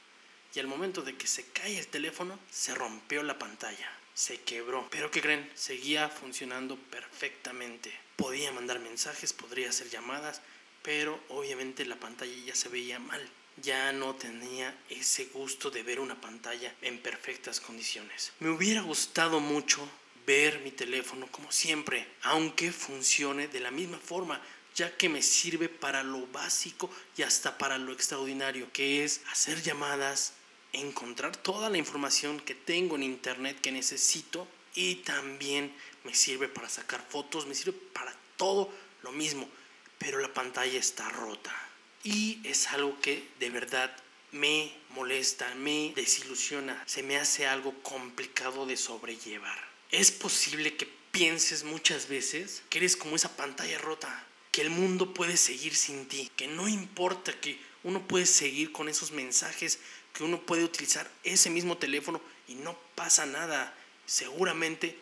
y 0.54 0.60
al 0.60 0.68
momento 0.68 1.02
de 1.02 1.16
que 1.16 1.26
se 1.26 1.42
cae 1.46 1.76
el 1.76 1.88
teléfono, 1.88 2.38
se 2.52 2.72
rompió 2.76 3.24
la 3.24 3.36
pantalla, 3.36 3.90
se 4.14 4.40
quebró. 4.42 4.86
Pero 4.92 5.10
¿qué 5.10 5.20
creen? 5.20 5.50
Seguía 5.56 6.08
funcionando 6.08 6.76
perfectamente. 6.76 7.92
Podía 8.14 8.52
mandar 8.52 8.78
mensajes, 8.78 9.32
podría 9.32 9.70
hacer 9.70 9.90
llamadas, 9.90 10.40
pero 10.82 11.20
obviamente 11.30 11.84
la 11.84 11.96
pantalla 11.96 12.32
ya 12.46 12.54
se 12.54 12.68
veía 12.68 13.00
mal. 13.00 13.28
Ya 13.62 13.90
no 13.92 14.14
tenía 14.14 14.76
ese 14.90 15.26
gusto 15.26 15.70
de 15.70 15.82
ver 15.82 15.98
una 15.98 16.20
pantalla 16.20 16.74
en 16.82 16.98
perfectas 16.98 17.58
condiciones. 17.58 18.32
Me 18.38 18.50
hubiera 18.50 18.82
gustado 18.82 19.40
mucho 19.40 19.88
ver 20.26 20.60
mi 20.60 20.72
teléfono 20.72 21.26
como 21.28 21.50
siempre, 21.50 22.06
aunque 22.22 22.70
funcione 22.70 23.48
de 23.48 23.60
la 23.60 23.70
misma 23.70 23.98
forma, 23.98 24.42
ya 24.74 24.94
que 24.98 25.08
me 25.08 25.22
sirve 25.22 25.70
para 25.70 26.02
lo 26.02 26.26
básico 26.26 26.90
y 27.16 27.22
hasta 27.22 27.56
para 27.56 27.78
lo 27.78 27.92
extraordinario, 27.92 28.70
que 28.72 29.04
es 29.04 29.22
hacer 29.30 29.62
llamadas, 29.62 30.34
encontrar 30.72 31.34
toda 31.34 31.70
la 31.70 31.78
información 31.78 32.40
que 32.40 32.54
tengo 32.54 32.96
en 32.96 33.04
internet 33.04 33.58
que 33.62 33.72
necesito 33.72 34.46
y 34.74 34.96
también 34.96 35.74
me 36.04 36.14
sirve 36.14 36.48
para 36.48 36.68
sacar 36.68 37.02
fotos, 37.08 37.46
me 37.46 37.54
sirve 37.54 37.72
para 37.94 38.14
todo 38.36 38.70
lo 39.02 39.12
mismo, 39.12 39.48
pero 39.96 40.18
la 40.18 40.34
pantalla 40.34 40.78
está 40.78 41.08
rota 41.08 41.65
y 42.06 42.40
es 42.44 42.68
algo 42.68 42.98
que 43.00 43.28
de 43.40 43.50
verdad 43.50 43.94
me 44.30 44.72
molesta, 44.90 45.52
me 45.56 45.92
desilusiona, 45.96 46.80
se 46.86 47.02
me 47.02 47.16
hace 47.16 47.46
algo 47.46 47.74
complicado 47.82 48.64
de 48.64 48.76
sobrellevar. 48.76 49.58
Es 49.90 50.12
posible 50.12 50.76
que 50.76 50.88
pienses 51.10 51.64
muchas 51.64 52.08
veces 52.08 52.62
que 52.70 52.78
eres 52.78 52.96
como 52.96 53.16
esa 53.16 53.36
pantalla 53.36 53.78
rota, 53.78 54.24
que 54.52 54.60
el 54.62 54.70
mundo 54.70 55.14
puede 55.14 55.36
seguir 55.36 55.74
sin 55.74 56.06
ti, 56.06 56.30
que 56.36 56.46
no 56.46 56.68
importa 56.68 57.38
que 57.40 57.58
uno 57.82 58.06
puede 58.06 58.26
seguir 58.26 58.70
con 58.70 58.88
esos 58.88 59.10
mensajes 59.10 59.80
que 60.12 60.24
uno 60.24 60.40
puede 60.40 60.64
utilizar 60.64 61.10
ese 61.24 61.50
mismo 61.50 61.76
teléfono 61.76 62.20
y 62.48 62.54
no 62.54 62.78
pasa 62.94 63.26
nada. 63.26 63.74
Seguramente 64.06 64.98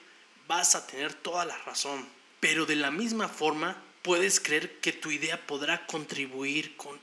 vas 0.48 0.74
a 0.74 0.86
tener 0.86 1.14
toda 1.14 1.44
la 1.44 1.56
razón. 1.58 2.06
Pero 2.40 2.66
de 2.66 2.76
la 2.76 2.90
misma 2.90 3.28
forma, 3.28 3.80
puedes 4.04 4.38
creer 4.38 4.78
que 4.80 4.92
tu 4.92 5.10
idea 5.10 5.44
podrá 5.46 5.86
contribuir 5.86 6.76
con 6.76 7.00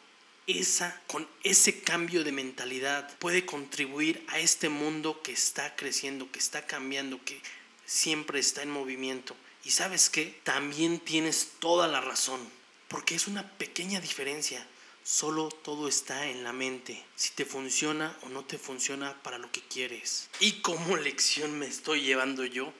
esa 0.47 1.01
con 1.07 1.27
ese 1.43 1.81
cambio 1.81 2.23
de 2.23 2.31
mentalidad 2.31 3.17
puede 3.17 3.45
contribuir 3.45 4.23
a 4.29 4.39
este 4.39 4.69
mundo 4.69 5.21
que 5.21 5.31
está 5.31 5.75
creciendo, 5.75 6.31
que 6.31 6.39
está 6.39 6.65
cambiando, 6.65 7.23
que 7.25 7.41
siempre 7.85 8.39
está 8.39 8.61
en 8.61 8.71
movimiento. 8.71 9.35
Y 9.63 9.71
sabes 9.71 10.09
que 10.09 10.39
también 10.43 10.99
tienes 10.99 11.53
toda 11.59 11.87
la 11.87 12.01
razón, 12.01 12.39
porque 12.87 13.15
es 13.15 13.27
una 13.27 13.47
pequeña 13.57 13.99
diferencia. 13.99 14.65
Solo 15.03 15.49
todo 15.49 15.87
está 15.87 16.27
en 16.27 16.43
la 16.43 16.53
mente, 16.53 17.03
si 17.15 17.31
te 17.31 17.45
funciona 17.45 18.15
o 18.21 18.29
no 18.29 18.45
te 18.45 18.59
funciona 18.59 19.21
para 19.23 19.39
lo 19.39 19.51
que 19.51 19.61
quieres. 19.61 20.29
Y 20.39 20.61
como 20.61 20.95
lección 20.97 21.57
me 21.57 21.67
estoy 21.67 22.01
llevando 22.01 22.45
yo 22.45 22.71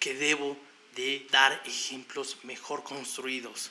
que 0.00 0.14
debo 0.14 0.56
de 0.98 1.24
dar 1.30 1.62
ejemplos 1.64 2.38
mejor 2.42 2.82
construidos. 2.82 3.70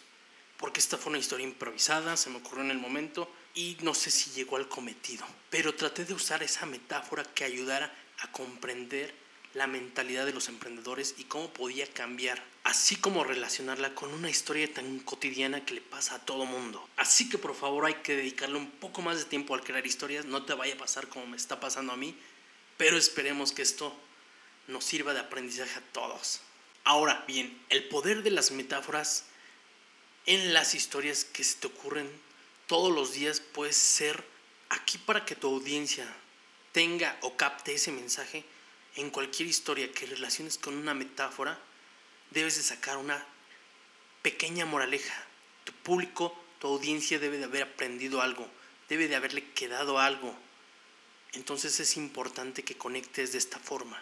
Porque 0.55 0.79
esta 0.79 0.97
fue 0.97 1.09
una 1.09 1.19
historia 1.19 1.45
improvisada, 1.45 2.15
se 2.15 2.29
me 2.29 2.37
ocurrió 2.37 2.63
en 2.63 2.71
el 2.71 2.77
momento 2.77 3.29
y 3.53 3.75
no 3.81 3.93
sé 3.93 4.11
si 4.11 4.29
llegó 4.31 4.55
al 4.55 4.69
cometido. 4.69 5.25
Pero 5.49 5.75
traté 5.75 6.05
de 6.05 6.13
usar 6.13 6.41
esa 6.41 6.65
metáfora 6.65 7.25
que 7.25 7.43
ayudara 7.43 7.93
a 8.19 8.31
comprender 8.31 9.13
la 9.55 9.67
mentalidad 9.67 10.25
de 10.25 10.31
los 10.31 10.47
emprendedores 10.47 11.15
y 11.17 11.25
cómo 11.25 11.51
podía 11.51 11.85
cambiar, 11.91 12.41
así 12.63 12.95
como 12.95 13.25
relacionarla 13.25 13.93
con 13.93 14.13
una 14.13 14.29
historia 14.29 14.73
tan 14.73 14.99
cotidiana 14.99 15.65
que 15.65 15.73
le 15.73 15.81
pasa 15.81 16.15
a 16.15 16.25
todo 16.25 16.45
mundo. 16.45 16.87
Así 16.95 17.27
que 17.27 17.37
por 17.37 17.55
favor 17.55 17.87
hay 17.87 17.95
que 17.95 18.15
dedicarle 18.15 18.57
un 18.57 18.71
poco 18.71 19.01
más 19.01 19.17
de 19.17 19.25
tiempo 19.25 19.53
al 19.53 19.65
crear 19.65 19.85
historias, 19.85 20.23
no 20.23 20.45
te 20.45 20.53
vaya 20.53 20.75
a 20.75 20.77
pasar 20.77 21.09
como 21.09 21.27
me 21.27 21.35
está 21.35 21.59
pasando 21.59 21.91
a 21.91 21.97
mí, 21.97 22.15
pero 22.77 22.97
esperemos 22.97 23.51
que 23.51 23.63
esto 23.63 23.93
nos 24.67 24.85
sirva 24.85 25.13
de 25.13 25.19
aprendizaje 25.19 25.77
a 25.77 25.81
todos. 25.91 26.41
Ahora 26.87 27.25
bien, 27.27 27.61
el 27.67 27.83
poder 27.89 28.23
de 28.23 28.31
las 28.31 28.51
metáforas 28.51 29.25
en 30.25 30.53
las 30.53 30.73
historias 30.73 31.25
que 31.25 31.43
se 31.43 31.57
te 31.57 31.67
ocurren 31.67 32.09
todos 32.65 32.95
los 32.95 33.11
días 33.11 33.41
puede 33.41 33.73
ser 33.73 34.23
aquí 34.69 34.97
para 34.97 35.25
que 35.25 35.35
tu 35.35 35.49
audiencia 35.49 36.07
tenga 36.71 37.17
o 37.23 37.35
capte 37.35 37.73
ese 37.73 37.91
mensaje 37.91 38.45
en 38.95 39.09
cualquier 39.09 39.49
historia 39.49 39.91
que 39.91 40.05
relaciones 40.05 40.57
con 40.57 40.77
una 40.77 40.93
metáfora, 40.93 41.59
debes 42.31 42.55
de 42.55 42.63
sacar 42.63 42.95
una 42.95 43.21
pequeña 44.21 44.65
moraleja. 44.65 45.27
Tu 45.65 45.73
público, 45.73 46.41
tu 46.59 46.67
audiencia 46.67 47.19
debe 47.19 47.37
de 47.37 47.43
haber 47.43 47.63
aprendido 47.63 48.21
algo, 48.21 48.49
debe 48.87 49.09
de 49.09 49.17
haberle 49.17 49.43
quedado 49.51 49.99
algo. 49.99 50.33
Entonces 51.33 51.81
es 51.81 51.97
importante 51.97 52.63
que 52.63 52.77
conectes 52.77 53.33
de 53.33 53.39
esta 53.39 53.59
forma. 53.59 54.01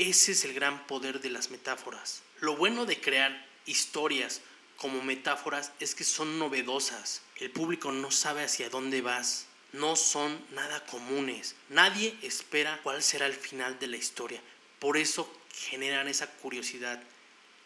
Ese 0.00 0.32
es 0.32 0.46
el 0.46 0.54
gran 0.54 0.86
poder 0.86 1.20
de 1.20 1.28
las 1.28 1.50
metáforas. 1.50 2.22
Lo 2.40 2.56
bueno 2.56 2.86
de 2.86 2.98
crear 2.98 3.46
historias 3.66 4.40
como 4.78 5.02
metáforas 5.02 5.72
es 5.78 5.94
que 5.94 6.04
son 6.04 6.38
novedosas. 6.38 7.20
El 7.36 7.50
público 7.50 7.92
no 7.92 8.10
sabe 8.10 8.42
hacia 8.42 8.70
dónde 8.70 9.02
vas 9.02 9.46
no 9.72 9.96
son 9.96 10.42
nada 10.52 10.84
comunes. 10.86 11.54
Nadie 11.68 12.16
espera 12.22 12.80
cuál 12.82 13.02
será 13.02 13.26
el 13.26 13.34
final 13.34 13.78
de 13.78 13.88
la 13.88 13.98
historia. 13.98 14.40
Por 14.78 14.96
eso 14.96 15.30
generan 15.52 16.08
esa 16.08 16.28
curiosidad 16.28 17.02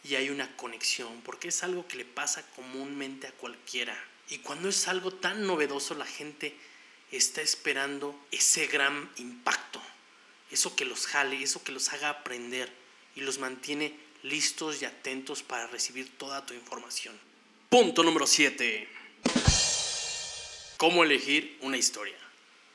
y 0.02 0.16
hay 0.16 0.28
una 0.28 0.54
conexión, 0.56 1.22
porque 1.22 1.48
es 1.48 1.62
algo 1.62 1.86
que 1.86 1.96
le 1.96 2.04
pasa 2.04 2.44
comúnmente 2.56 3.26
a 3.26 3.32
cualquiera. 3.32 3.96
Y 4.28 4.38
cuando 4.38 4.68
es 4.68 4.88
algo 4.88 5.14
tan 5.14 5.46
novedoso, 5.46 5.94
la 5.94 6.04
gente 6.04 6.58
está 7.10 7.40
esperando 7.40 8.18
ese 8.30 8.66
gran 8.66 9.10
impacto, 9.16 9.80
eso 10.50 10.76
que 10.76 10.84
los 10.84 11.06
jale, 11.06 11.42
eso 11.42 11.62
que 11.62 11.72
los 11.72 11.92
haga 11.92 12.10
aprender 12.10 12.72
y 13.16 13.20
los 13.20 13.38
mantiene 13.38 13.96
listos 14.22 14.82
y 14.82 14.84
atentos 14.84 15.42
para 15.42 15.66
recibir 15.66 16.16
toda 16.16 16.44
tu 16.46 16.54
información. 16.54 17.18
Punto 17.68 18.02
número 18.02 18.26
7 18.26 18.88
¿Cómo 20.76 21.04
elegir 21.04 21.56
una 21.60 21.76
historia? 21.76 22.16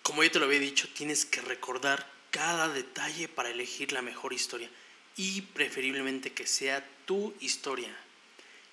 Como 0.01 0.23
ya 0.23 0.31
te 0.31 0.39
lo 0.39 0.45
había 0.45 0.59
dicho, 0.59 0.87
tienes 0.93 1.25
que 1.25 1.41
recordar 1.41 2.09
cada 2.31 2.69
detalle 2.69 3.27
para 3.27 3.49
elegir 3.49 3.91
la 3.91 4.01
mejor 4.01 4.33
historia 4.33 4.69
y 5.15 5.41
preferiblemente 5.41 6.31
que 6.31 6.47
sea 6.47 6.87
tu 7.05 7.33
historia. 7.39 7.95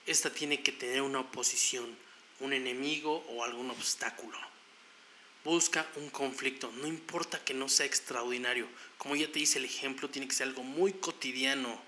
Esta 0.06 0.30
tiene 0.30 0.62
que 0.62 0.72
tener 0.72 1.02
una 1.02 1.20
oposición, 1.20 1.96
un 2.40 2.52
enemigo 2.52 3.24
o 3.28 3.42
algún 3.42 3.70
obstáculo. 3.70 4.38
Busca 5.46 5.86
un 5.94 6.10
conflicto, 6.10 6.72
no 6.72 6.88
importa 6.88 7.38
que 7.44 7.54
no 7.54 7.68
sea 7.68 7.86
extraordinario. 7.86 8.66
Como 8.98 9.14
ya 9.14 9.30
te 9.30 9.38
hice 9.38 9.60
el 9.60 9.64
ejemplo, 9.64 10.10
tiene 10.10 10.26
que 10.26 10.34
ser 10.34 10.48
algo 10.48 10.64
muy 10.64 10.94
cotidiano. 10.94 11.80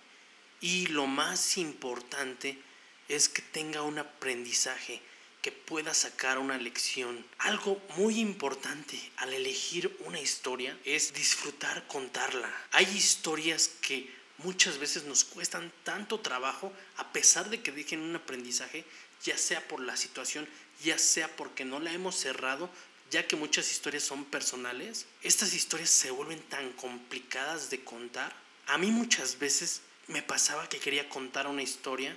Y 0.60 0.86
lo 0.86 1.08
más 1.08 1.58
importante 1.58 2.56
es 3.08 3.28
que 3.28 3.42
tenga 3.42 3.82
un 3.82 3.98
aprendizaje, 3.98 5.02
que 5.42 5.50
pueda 5.50 5.92
sacar 5.92 6.38
una 6.38 6.56
lección. 6.56 7.26
Algo 7.38 7.82
muy 7.96 8.20
importante 8.20 8.96
al 9.16 9.34
elegir 9.34 9.92
una 10.04 10.20
historia 10.20 10.78
es 10.84 11.12
disfrutar 11.12 11.84
contarla. 11.88 12.54
Hay 12.70 12.84
historias 12.84 13.72
que 13.80 14.08
muchas 14.36 14.78
veces 14.78 15.02
nos 15.02 15.24
cuestan 15.24 15.72
tanto 15.82 16.20
trabajo 16.20 16.72
a 16.96 17.12
pesar 17.12 17.50
de 17.50 17.60
que 17.60 17.72
dejen 17.72 18.02
un 18.02 18.14
aprendizaje, 18.14 18.84
ya 19.24 19.36
sea 19.36 19.66
por 19.66 19.80
la 19.80 19.96
situación, 19.96 20.48
ya 20.84 20.96
sea 20.96 21.34
porque 21.34 21.64
no 21.64 21.80
la 21.80 21.92
hemos 21.92 22.14
cerrado, 22.14 22.70
ya 23.10 23.26
que 23.26 23.36
muchas 23.36 23.70
historias 23.70 24.02
son 24.02 24.24
personales. 24.24 25.06
Estas 25.22 25.54
historias 25.54 25.90
se 25.90 26.10
vuelven 26.10 26.40
tan 26.42 26.72
complicadas 26.72 27.70
de 27.70 27.82
contar. 27.84 28.34
A 28.66 28.78
mí 28.78 28.90
muchas 28.90 29.38
veces 29.38 29.82
me 30.08 30.22
pasaba 30.22 30.68
que 30.68 30.78
quería 30.78 31.08
contar 31.08 31.46
una 31.46 31.62
historia 31.62 32.16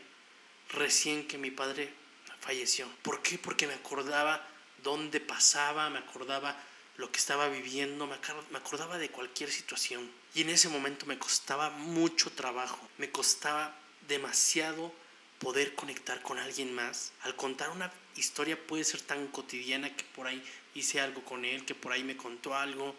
recién 0.70 1.28
que 1.28 1.38
mi 1.38 1.52
padre 1.52 1.94
falleció. 2.40 2.88
¿Por 3.04 3.22
qué? 3.22 3.38
Porque 3.38 3.68
me 3.68 3.74
acordaba 3.74 4.46
dónde 4.84 5.20
pasaba, 5.20 5.90
me 5.90 6.00
acordaba 6.00 6.58
lo 6.98 7.12
que 7.12 7.20
estaba 7.20 7.48
viviendo, 7.48 8.08
me 8.08 8.58
acordaba 8.58 8.98
de 8.98 9.10
cualquier 9.10 9.52
situación. 9.52 10.10
Y 10.34 10.42
en 10.42 10.50
ese 10.50 10.70
momento 10.70 11.06
me 11.06 11.18
costaba 11.18 11.70
mucho 11.70 12.32
trabajo, 12.32 12.88
me 12.98 13.12
costaba 13.12 13.76
demasiado 14.08 14.94
poder 15.40 15.74
conectar 15.76 16.22
con 16.22 16.38
alguien 16.38 16.74
más. 16.74 17.12
Al 17.24 17.36
contar 17.36 17.70
una 17.70 17.92
historia 18.16 18.58
puede 18.68 18.84
ser 18.84 19.02
tan 19.02 19.28
cotidiana 19.28 19.96
que 19.96 20.04
por 20.16 20.28
ahí 20.28 20.44
hice 20.76 21.00
algo 21.00 21.24
con 21.24 21.46
él, 21.46 21.66
que 21.66 21.76
por 21.76 21.92
ahí 21.92 22.04
me 22.04 22.18
contó 22.18 22.56
algo. 22.56 22.96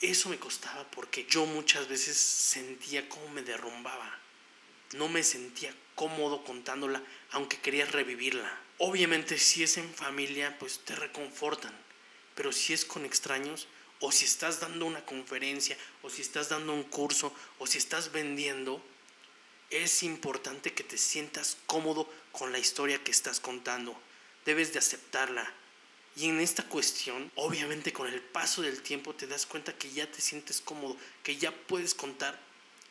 Eso 0.00 0.28
me 0.28 0.38
costaba 0.38 0.84
porque 0.90 1.26
yo 1.28 1.46
muchas 1.46 1.88
veces 1.88 2.16
sentía 2.16 3.08
cómo 3.08 3.28
me 3.28 3.42
derrumbaba. 3.42 4.18
No 4.94 5.08
me 5.08 5.22
sentía 5.22 5.74
cómodo 5.94 6.44
contándola, 6.44 7.02
aunque 7.30 7.58
quería 7.58 7.86
revivirla. 7.86 8.60
Obviamente 8.78 9.38
si 9.38 9.62
es 9.62 9.76
en 9.78 9.92
familia, 9.94 10.58
pues 10.58 10.80
te 10.80 10.96
reconfortan, 10.96 11.72
pero 12.34 12.52
si 12.52 12.72
es 12.72 12.84
con 12.84 13.04
extraños, 13.04 13.68
o 14.00 14.10
si 14.10 14.24
estás 14.24 14.58
dando 14.58 14.86
una 14.86 15.04
conferencia, 15.06 15.78
o 16.02 16.10
si 16.10 16.22
estás 16.22 16.48
dando 16.48 16.72
un 16.72 16.82
curso, 16.82 17.32
o 17.58 17.66
si 17.68 17.78
estás 17.78 18.10
vendiendo, 18.10 18.82
es 19.70 20.02
importante 20.02 20.74
que 20.74 20.82
te 20.82 20.98
sientas 20.98 21.56
cómodo 21.66 22.12
con 22.32 22.50
la 22.50 22.58
historia 22.58 23.02
que 23.02 23.12
estás 23.12 23.38
contando. 23.38 23.98
Debes 24.44 24.72
de 24.72 24.80
aceptarla. 24.80 25.54
Y 26.16 26.28
en 26.28 26.40
esta 26.40 26.62
cuestión, 26.64 27.30
obviamente 27.36 27.92
con 27.92 28.06
el 28.06 28.20
paso 28.20 28.62
del 28.62 28.82
tiempo 28.82 29.14
te 29.14 29.26
das 29.26 29.46
cuenta 29.46 29.76
que 29.76 29.90
ya 29.90 30.10
te 30.10 30.20
sientes 30.20 30.60
cómodo, 30.60 30.96
que 31.22 31.36
ya 31.36 31.50
puedes 31.50 31.94
contar 31.94 32.38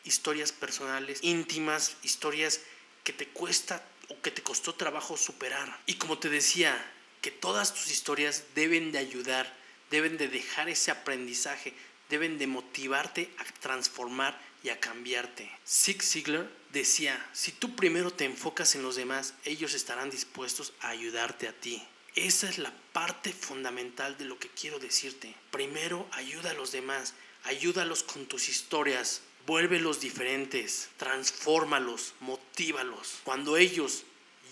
historias 0.04 0.52
personales, 0.52 1.20
íntimas, 1.22 1.96
historias 2.02 2.60
que 3.04 3.12
te 3.12 3.28
cuesta 3.28 3.86
o 4.08 4.20
que 4.20 4.30
te 4.30 4.42
costó 4.42 4.74
trabajo 4.74 5.16
superar. 5.16 5.80
Y 5.86 5.94
como 5.94 6.18
te 6.18 6.28
decía, 6.28 6.76
que 7.22 7.30
todas 7.30 7.72
tus 7.72 7.90
historias 7.90 8.42
deben 8.54 8.90
de 8.90 8.98
ayudar, 8.98 9.56
deben 9.90 10.18
de 10.18 10.28
dejar 10.28 10.68
ese 10.68 10.90
aprendizaje, 10.90 11.72
deben 12.10 12.36
de 12.36 12.48
motivarte 12.48 13.30
a 13.38 13.44
transformar 13.60 14.38
y 14.64 14.68
a 14.70 14.80
cambiarte. 14.80 15.50
Zig 15.64 16.02
Ziglar 16.02 16.50
decía, 16.72 17.24
si 17.32 17.52
tú 17.52 17.76
primero 17.76 18.12
te 18.12 18.24
enfocas 18.24 18.74
en 18.74 18.82
los 18.82 18.96
demás, 18.96 19.34
ellos 19.44 19.72
estarán 19.72 20.10
dispuestos 20.10 20.72
a 20.80 20.88
ayudarte 20.88 21.46
a 21.48 21.52
ti. 21.52 21.82
Esa 22.14 22.48
es 22.48 22.58
la 22.58 22.72
parte 22.92 23.32
fundamental 23.32 24.18
de 24.18 24.26
lo 24.26 24.38
que 24.38 24.48
quiero 24.48 24.78
decirte. 24.78 25.34
Primero 25.50 26.06
ayuda 26.12 26.50
a 26.50 26.54
los 26.54 26.72
demás, 26.72 27.14
ayúdalos 27.44 28.02
con 28.02 28.26
tus 28.26 28.48
historias, 28.48 29.22
Vuélvelos 29.44 30.00
diferentes, 30.00 30.88
transfórmalos, 30.98 32.14
motívalos. 32.20 33.18
Cuando 33.24 33.56
ellos 33.56 34.04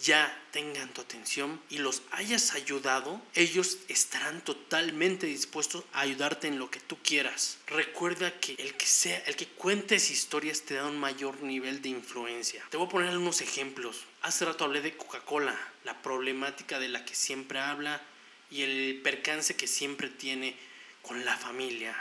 ya 0.02 0.36
tengan 0.50 0.92
tu 0.92 1.00
atención 1.00 1.60
y 1.68 1.78
los 1.78 2.02
hayas 2.10 2.54
ayudado, 2.54 3.20
ellos 3.34 3.78
estarán 3.88 4.42
totalmente 4.42 5.26
dispuestos 5.26 5.84
a 5.92 6.00
ayudarte 6.00 6.48
en 6.48 6.58
lo 6.58 6.70
que 6.70 6.80
tú 6.80 6.98
quieras. 7.02 7.58
Recuerda 7.66 8.38
que 8.40 8.54
el 8.54 8.74
que 8.74 8.86
sea, 8.86 9.18
el 9.26 9.36
que 9.36 9.46
cuentes 9.46 10.10
historias 10.10 10.62
te 10.62 10.74
da 10.74 10.86
un 10.86 10.98
mayor 10.98 11.42
nivel 11.42 11.82
de 11.82 11.90
influencia. 11.90 12.64
Te 12.70 12.76
voy 12.76 12.86
a 12.86 12.90
poner 12.90 13.10
algunos 13.10 13.40
ejemplos. 13.40 14.04
Hace 14.22 14.44
rato 14.44 14.64
hablé 14.64 14.80
de 14.80 14.96
Coca-Cola, 14.96 15.56
la 15.84 16.00
problemática 16.02 16.78
de 16.78 16.88
la 16.88 17.04
que 17.04 17.14
siempre 17.14 17.58
habla 17.58 18.00
y 18.50 18.62
el 18.62 19.00
percance 19.02 19.54
que 19.54 19.66
siempre 19.66 20.08
tiene 20.08 20.56
con 21.02 21.24
la 21.24 21.36
familia, 21.36 21.96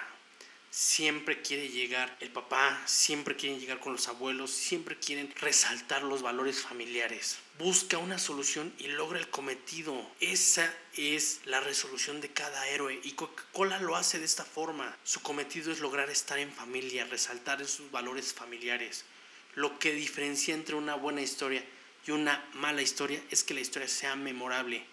siempre 0.72 1.42
quiere 1.42 1.70
llegar 1.70 2.16
el 2.20 2.30
papá, 2.30 2.82
siempre 2.86 3.36
quieren 3.36 3.60
llegar 3.60 3.80
con 3.80 3.94
los 3.94 4.08
abuelos, 4.08 4.52
siempre 4.52 4.98
quieren 4.98 5.34
resaltar 5.40 6.04
los 6.04 6.22
valores 6.22 6.62
familiares. 6.62 7.40
Busca 7.58 7.98
una 7.98 8.20
solución 8.20 8.74
y 8.78 8.88
logra 8.88 9.20
el 9.20 9.30
cometido. 9.30 10.10
Esa 10.20 10.74
es 10.96 11.42
la 11.46 11.60
resolución 11.60 12.22
de 12.22 12.30
cada 12.30 12.68
héroe 12.68 13.00
y 13.04 13.14
Coca-Cola 13.14 13.80
lo 13.80 13.96
hace 13.96 14.20
de 14.20 14.26
esta 14.26 14.46
forma. 14.46 14.96
Su 15.04 15.22
cometido 15.22 15.72
es 15.72 15.80
lograr 15.80 16.10
estar 16.10 16.40
en 16.40 16.52
familia, 16.52 17.06
resaltar 17.06 17.62
esos 17.62 17.90
valores 17.92 18.34
familiares. 18.34 19.06
Lo 19.56 19.80
que 19.80 19.92
diferencia 19.94 20.54
entre 20.54 20.76
una 20.76 20.96
buena 20.96 21.22
historia 21.22 21.64
y 22.06 22.12
una 22.12 22.48
mala 22.54 22.82
historia 22.82 23.22
es 23.32 23.44
que 23.44 23.54
la 23.54 23.60
historia 23.60 23.88
sea 23.88 24.16
memorable. 24.16 24.86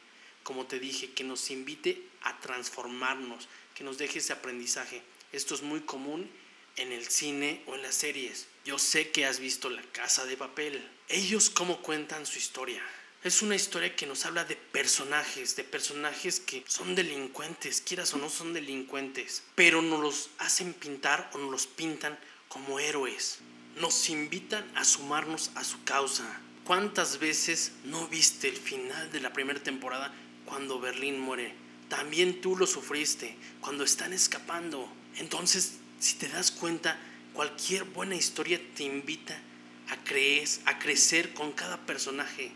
Como 0.42 0.66
te 0.66 0.78
dije, 0.78 1.12
que 1.12 1.24
nos 1.24 1.50
invite 1.50 2.02
a 2.22 2.40
transformarnos, 2.40 3.48
que 3.74 3.84
nos 3.84 3.98
deje 3.98 4.20
ese 4.20 4.32
aprendizaje 4.32 5.02
esto 5.36 5.54
es 5.54 5.62
muy 5.62 5.80
común 5.80 6.30
en 6.76 6.92
el 6.92 7.06
cine 7.06 7.62
o 7.66 7.74
en 7.74 7.82
las 7.82 7.94
series. 7.94 8.46
Yo 8.64 8.78
sé 8.78 9.10
que 9.10 9.26
has 9.26 9.38
visto 9.38 9.68
La 9.70 9.82
Casa 9.92 10.24
de 10.24 10.36
Papel. 10.36 10.82
Ellos 11.08 11.50
cómo 11.50 11.82
cuentan 11.82 12.26
su 12.26 12.38
historia. 12.38 12.82
Es 13.22 13.42
una 13.42 13.56
historia 13.56 13.94
que 13.96 14.06
nos 14.06 14.24
habla 14.24 14.44
de 14.44 14.56
personajes, 14.56 15.56
de 15.56 15.64
personajes 15.64 16.40
que 16.40 16.64
son 16.66 16.94
delincuentes, 16.94 17.80
quieras 17.80 18.14
o 18.14 18.18
no 18.18 18.30
son 18.30 18.52
delincuentes, 18.52 19.42
pero 19.54 19.82
nos 19.82 20.00
los 20.00 20.30
hacen 20.38 20.72
pintar 20.74 21.30
o 21.34 21.38
nos 21.38 21.50
los 21.50 21.66
pintan 21.66 22.18
como 22.48 22.78
héroes. 22.78 23.38
Nos 23.76 24.08
invitan 24.08 24.70
a 24.74 24.84
sumarnos 24.84 25.50
a 25.54 25.64
su 25.64 25.82
causa. 25.84 26.40
¿Cuántas 26.64 27.18
veces 27.18 27.72
no 27.84 28.08
viste 28.08 28.48
el 28.48 28.56
final 28.56 29.10
de 29.12 29.20
la 29.20 29.32
primera 29.32 29.62
temporada 29.62 30.14
cuando 30.44 30.80
Berlín 30.80 31.18
muere? 31.18 31.52
También 31.88 32.40
tú 32.40 32.56
lo 32.56 32.66
sufriste 32.66 33.36
cuando 33.60 33.84
están 33.84 34.12
escapando. 34.12 34.90
Entonces, 35.18 35.78
si 35.98 36.16
te 36.16 36.28
das 36.28 36.50
cuenta, 36.50 36.98
cualquier 37.32 37.84
buena 37.84 38.14
historia 38.14 38.60
te 38.74 38.84
invita 38.84 39.38
a, 39.88 39.96
creer, 40.04 40.48
a 40.64 40.78
crecer 40.78 41.32
con 41.34 41.52
cada 41.52 41.78
personaje. 41.86 42.50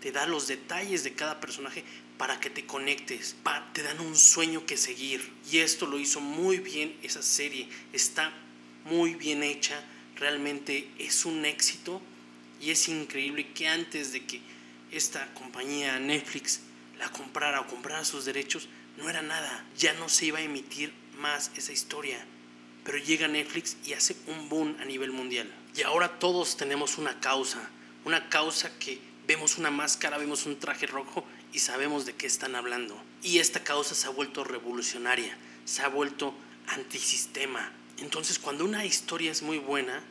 Te 0.00 0.12
da 0.12 0.26
los 0.26 0.46
detalles 0.46 1.04
de 1.04 1.14
cada 1.14 1.40
personaje 1.40 1.84
para 2.18 2.40
que 2.40 2.50
te 2.50 2.66
conectes. 2.66 3.36
te 3.72 3.82
dan 3.82 4.00
un 4.00 4.16
sueño 4.16 4.66
que 4.66 4.76
seguir. 4.76 5.32
Y 5.50 5.58
esto 5.58 5.86
lo 5.86 5.98
hizo 5.98 6.20
muy 6.20 6.58
bien 6.58 6.96
esa 7.02 7.22
serie. 7.22 7.68
Está 7.92 8.32
muy 8.84 9.14
bien 9.14 9.42
hecha. 9.42 9.82
Realmente 10.16 10.88
es 10.98 11.24
un 11.24 11.44
éxito. 11.44 12.00
Y 12.60 12.70
es 12.70 12.88
increíble 12.88 13.52
que 13.52 13.68
antes 13.68 14.12
de 14.12 14.24
que 14.24 14.40
esta 14.90 15.32
compañía 15.34 15.98
Netflix 15.98 16.60
la 16.98 17.10
comprara 17.10 17.60
o 17.60 17.66
comprara 17.66 18.04
sus 18.04 18.24
derechos, 18.24 18.68
no 18.96 19.10
era 19.10 19.22
nada. 19.22 19.64
Ya 19.76 19.92
no 19.94 20.08
se 20.08 20.26
iba 20.26 20.38
a 20.38 20.42
emitir 20.42 20.92
más 21.16 21.50
esa 21.56 21.72
historia. 21.72 22.24
Pero 22.84 22.98
llega 22.98 23.28
Netflix 23.28 23.76
y 23.84 23.94
hace 23.94 24.16
un 24.26 24.48
boom 24.48 24.76
a 24.80 24.84
nivel 24.84 25.12
mundial. 25.12 25.52
Y 25.76 25.82
ahora 25.82 26.18
todos 26.18 26.56
tenemos 26.56 26.98
una 26.98 27.20
causa, 27.20 27.68
una 28.04 28.28
causa 28.28 28.70
que 28.78 29.00
vemos 29.26 29.58
una 29.58 29.70
máscara, 29.70 30.18
vemos 30.18 30.46
un 30.46 30.58
traje 30.58 30.86
rojo 30.86 31.24
y 31.52 31.58
sabemos 31.58 32.06
de 32.06 32.14
qué 32.14 32.26
están 32.26 32.54
hablando. 32.54 33.00
Y 33.22 33.38
esta 33.38 33.64
causa 33.64 33.94
se 33.94 34.06
ha 34.06 34.10
vuelto 34.10 34.44
revolucionaria, 34.44 35.36
se 35.64 35.82
ha 35.82 35.88
vuelto 35.88 36.34
antisistema. 36.68 37.72
Entonces 37.98 38.38
cuando 38.38 38.64
una 38.64 38.84
historia 38.84 39.32
es 39.32 39.42
muy 39.42 39.58
buena, 39.58 40.02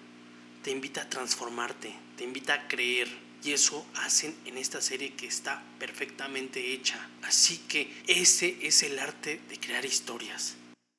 te 0.63 0.71
invita 0.71 1.03
a 1.03 1.09
transformarte, 1.09 1.95
te 2.17 2.23
invita 2.23 2.53
a 2.53 2.67
creer. 2.67 3.07
Y 3.43 3.51
eso 3.51 3.85
hacen 3.95 4.35
en 4.45 4.57
esta 4.57 4.81
serie 4.81 5.13
que 5.13 5.27
está 5.27 5.61
perfectamente 5.77 6.73
hecha. 6.73 7.07
Así 7.21 7.59
que 7.67 7.93
ese 8.07 8.57
es 8.61 8.81
el 8.81 8.97
arte 8.97 9.39
de 9.47 9.59
crear 9.59 9.85
historias. 9.85 10.55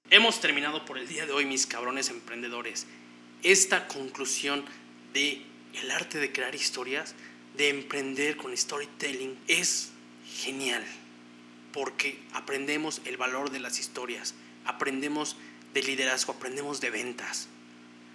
Hemos 0.09 0.41
terminado 0.41 0.85
por 0.85 0.99
el 0.99 1.09
día 1.09 1.27
de 1.27 1.33
hoy, 1.33 1.47
mis 1.47 1.67
cabrones 1.67 2.11
emprendedores. 2.11 2.87
Esta 3.43 3.89
conclusión 3.89 4.65
de 5.13 5.43
el 5.75 5.91
arte 5.91 6.19
de 6.19 6.31
crear 6.31 6.55
historias, 6.55 7.17
de 7.57 7.71
emprender 7.71 8.37
con 8.37 8.57
storytelling, 8.57 9.37
es 9.49 9.91
genial. 10.43 10.85
porque 11.73 12.19
aprendemos 12.33 13.03
el 13.05 13.19
valor 13.19 13.51
de 13.51 13.61
las 13.61 13.79
historias, 13.79 14.35
aprendemos 14.65 15.37
de 15.75 15.83
liderazgo, 15.83 16.33
aprendemos 16.33 16.81
de 16.81 16.89
ventas. 16.89 17.49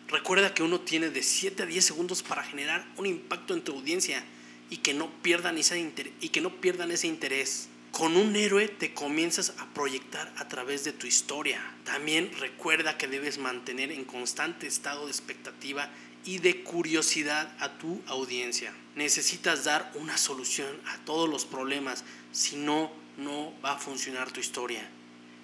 Recuerda 0.07 0.55
que 0.55 0.63
uno 0.63 0.79
tiene 0.79 1.11
de 1.11 1.21
7 1.21 1.61
a 1.61 1.65
10 1.67 1.85
segundos 1.85 2.23
para 2.23 2.43
generar 2.43 2.83
un 2.97 3.05
impacto 3.05 3.53
en 3.53 3.61
tu 3.61 3.73
audiencia 3.73 4.23
y 4.71 4.77
que 4.77 4.95
no 4.95 5.11
pierdan 5.21 5.59
ese, 5.59 5.79
y 6.21 6.29
que 6.29 6.41
no 6.41 6.59
pierdan 6.59 6.89
ese 6.89 7.05
interés. 7.05 7.69
Con 7.91 8.15
un 8.15 8.35
héroe 8.35 8.69
te 8.69 8.93
comienzas 8.93 9.53
a 9.59 9.65
proyectar 9.73 10.33
a 10.37 10.47
través 10.47 10.85
de 10.85 10.93
tu 10.93 11.07
historia. 11.07 11.61
También 11.83 12.31
recuerda 12.39 12.97
que 12.97 13.07
debes 13.07 13.37
mantener 13.37 13.91
en 13.91 14.05
constante 14.05 14.65
estado 14.65 15.05
de 15.05 15.11
expectativa 15.11 15.89
y 16.23 16.39
de 16.39 16.63
curiosidad 16.63 17.53
a 17.59 17.77
tu 17.77 18.01
audiencia. 18.07 18.73
Necesitas 18.95 19.65
dar 19.65 19.91
una 19.95 20.17
solución 20.17 20.69
a 20.87 20.97
todos 21.05 21.29
los 21.29 21.45
problemas, 21.45 22.05
si 22.31 22.55
no, 22.55 22.91
no 23.17 23.53
va 23.63 23.73
a 23.73 23.79
funcionar 23.79 24.31
tu 24.31 24.39
historia. 24.39 24.87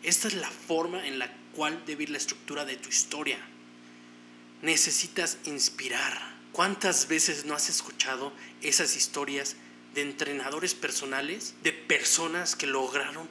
Esta 0.03 0.29
es 0.29 0.35
la 0.35 0.49
forma 0.49 1.05
en 1.05 1.19
la 1.19 1.29
cual 1.53 1.83
debe 1.85 2.03
ir 2.03 2.11
la 2.11 2.17
estructura 2.17 2.63
de 2.63 2.77
tu 2.77 2.89
historia. 2.89 3.39
Necesitas 4.61 5.37
inspirar. 5.45 6.37
¿Cuántas 6.53 7.07
veces 7.07 7.45
no 7.45 7.55
has 7.55 7.69
escuchado 7.69 8.31
esas 8.61 8.95
historias 8.95 9.57
de 9.97 10.03
entrenadores 10.03 10.75
personales, 10.75 11.55
de 11.63 11.73
personas 11.73 12.55
que 12.55 12.67
lograron 12.67 13.27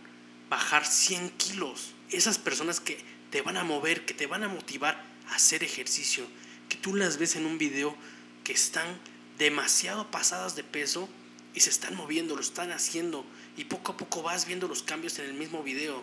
bajar 0.51 0.85
100 0.85 1.31
kilos? 1.31 1.95
Esas 2.11 2.39
personas 2.39 2.81
que 2.81 2.99
te 3.31 3.41
van 3.41 3.57
a 3.57 3.63
mover, 3.63 4.05
que 4.05 4.15
te 4.15 4.27
van 4.27 4.43
a 4.43 4.49
motivar 4.49 5.01
a 5.29 5.37
hacer 5.37 5.63
ejercicio, 5.63 6.27
que 6.69 6.77
tú 6.77 6.97
las 6.97 7.19
ves 7.19 7.37
en 7.37 7.47
un 7.47 7.57
video 7.57 7.97
que 8.43 8.53
están 8.53 8.99
demasiado 9.39 10.11
pasadas 10.11 10.57
de 10.57 10.65
peso 10.65 11.09
y 11.55 11.61
se 11.61 11.71
están 11.71 11.95
moviendo, 11.95 12.35
lo 12.35 12.41
están 12.41 12.73
haciendo 12.73 13.25
y 13.57 13.67
poco 13.67 13.93
a 13.93 13.97
poco 13.97 14.23
vas 14.23 14.45
viendo 14.45 14.67
los 14.67 14.83
cambios 14.83 15.21
en 15.21 15.27
el 15.27 15.35
mismo 15.35 15.63
video. 15.63 16.03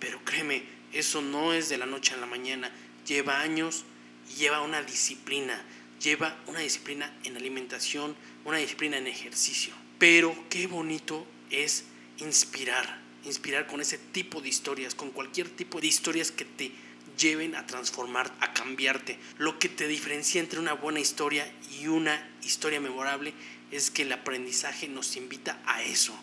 Pero 0.00 0.22
créeme, 0.22 0.64
eso 0.92 1.22
no 1.22 1.54
es 1.54 1.70
de 1.70 1.78
la 1.78 1.86
noche 1.86 2.12
a 2.12 2.18
la 2.18 2.26
mañana, 2.26 2.70
lleva 3.06 3.40
años 3.40 3.86
y 4.30 4.40
lleva 4.40 4.60
una 4.60 4.82
disciplina, 4.82 5.62
lleva 5.98 6.36
una 6.46 6.58
disciplina 6.58 7.10
en 7.24 7.38
alimentación, 7.38 8.14
una 8.44 8.58
disciplina 8.58 8.98
en 8.98 9.06
ejercicio. 9.06 9.72
Pero 9.98 10.34
qué 10.50 10.66
bonito 10.66 11.26
es 11.50 11.84
inspirar, 12.18 13.00
inspirar 13.24 13.66
con 13.66 13.80
ese 13.80 13.98
tipo 13.98 14.40
de 14.40 14.48
historias, 14.48 14.94
con 14.94 15.10
cualquier 15.10 15.48
tipo 15.48 15.80
de 15.80 15.86
historias 15.86 16.30
que 16.30 16.44
te 16.44 16.72
lleven 17.18 17.54
a 17.54 17.66
transformar, 17.66 18.32
a 18.40 18.52
cambiarte. 18.52 19.18
Lo 19.38 19.58
que 19.58 19.68
te 19.68 19.86
diferencia 19.86 20.40
entre 20.40 20.58
una 20.58 20.72
buena 20.72 21.00
historia 21.00 21.50
y 21.78 21.86
una 21.86 22.28
historia 22.42 22.80
memorable 22.80 23.32
es 23.70 23.90
que 23.90 24.02
el 24.02 24.12
aprendizaje 24.12 24.88
nos 24.88 25.16
invita 25.16 25.60
a 25.66 25.82
eso, 25.82 26.14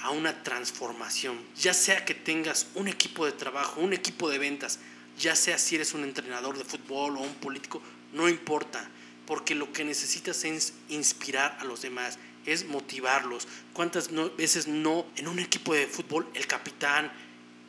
a 0.00 0.10
una 0.10 0.42
transformación. 0.42 1.38
Ya 1.60 1.74
sea 1.74 2.04
que 2.04 2.14
tengas 2.14 2.68
un 2.74 2.88
equipo 2.88 3.26
de 3.26 3.32
trabajo, 3.32 3.80
un 3.80 3.92
equipo 3.92 4.28
de 4.28 4.38
ventas, 4.38 4.78
ya 5.18 5.36
sea 5.36 5.58
si 5.58 5.76
eres 5.76 5.94
un 5.94 6.04
entrenador 6.04 6.56
de 6.56 6.64
fútbol 6.64 7.16
o 7.16 7.20
un 7.20 7.34
político, 7.34 7.82
no 8.12 8.28
importa, 8.28 8.88
porque 9.26 9.54
lo 9.54 9.72
que 9.72 9.84
necesitas 9.84 10.44
es 10.44 10.72
inspirar 10.88 11.56
a 11.60 11.64
los 11.64 11.82
demás, 11.82 12.18
es 12.46 12.66
motivarlos. 12.66 13.46
¿Cuántas 13.72 14.10
veces 14.36 14.68
no 14.68 15.06
en 15.16 15.28
un 15.28 15.38
equipo 15.38 15.74
de 15.74 15.86
fútbol 15.86 16.28
el 16.34 16.46
capitán, 16.46 17.12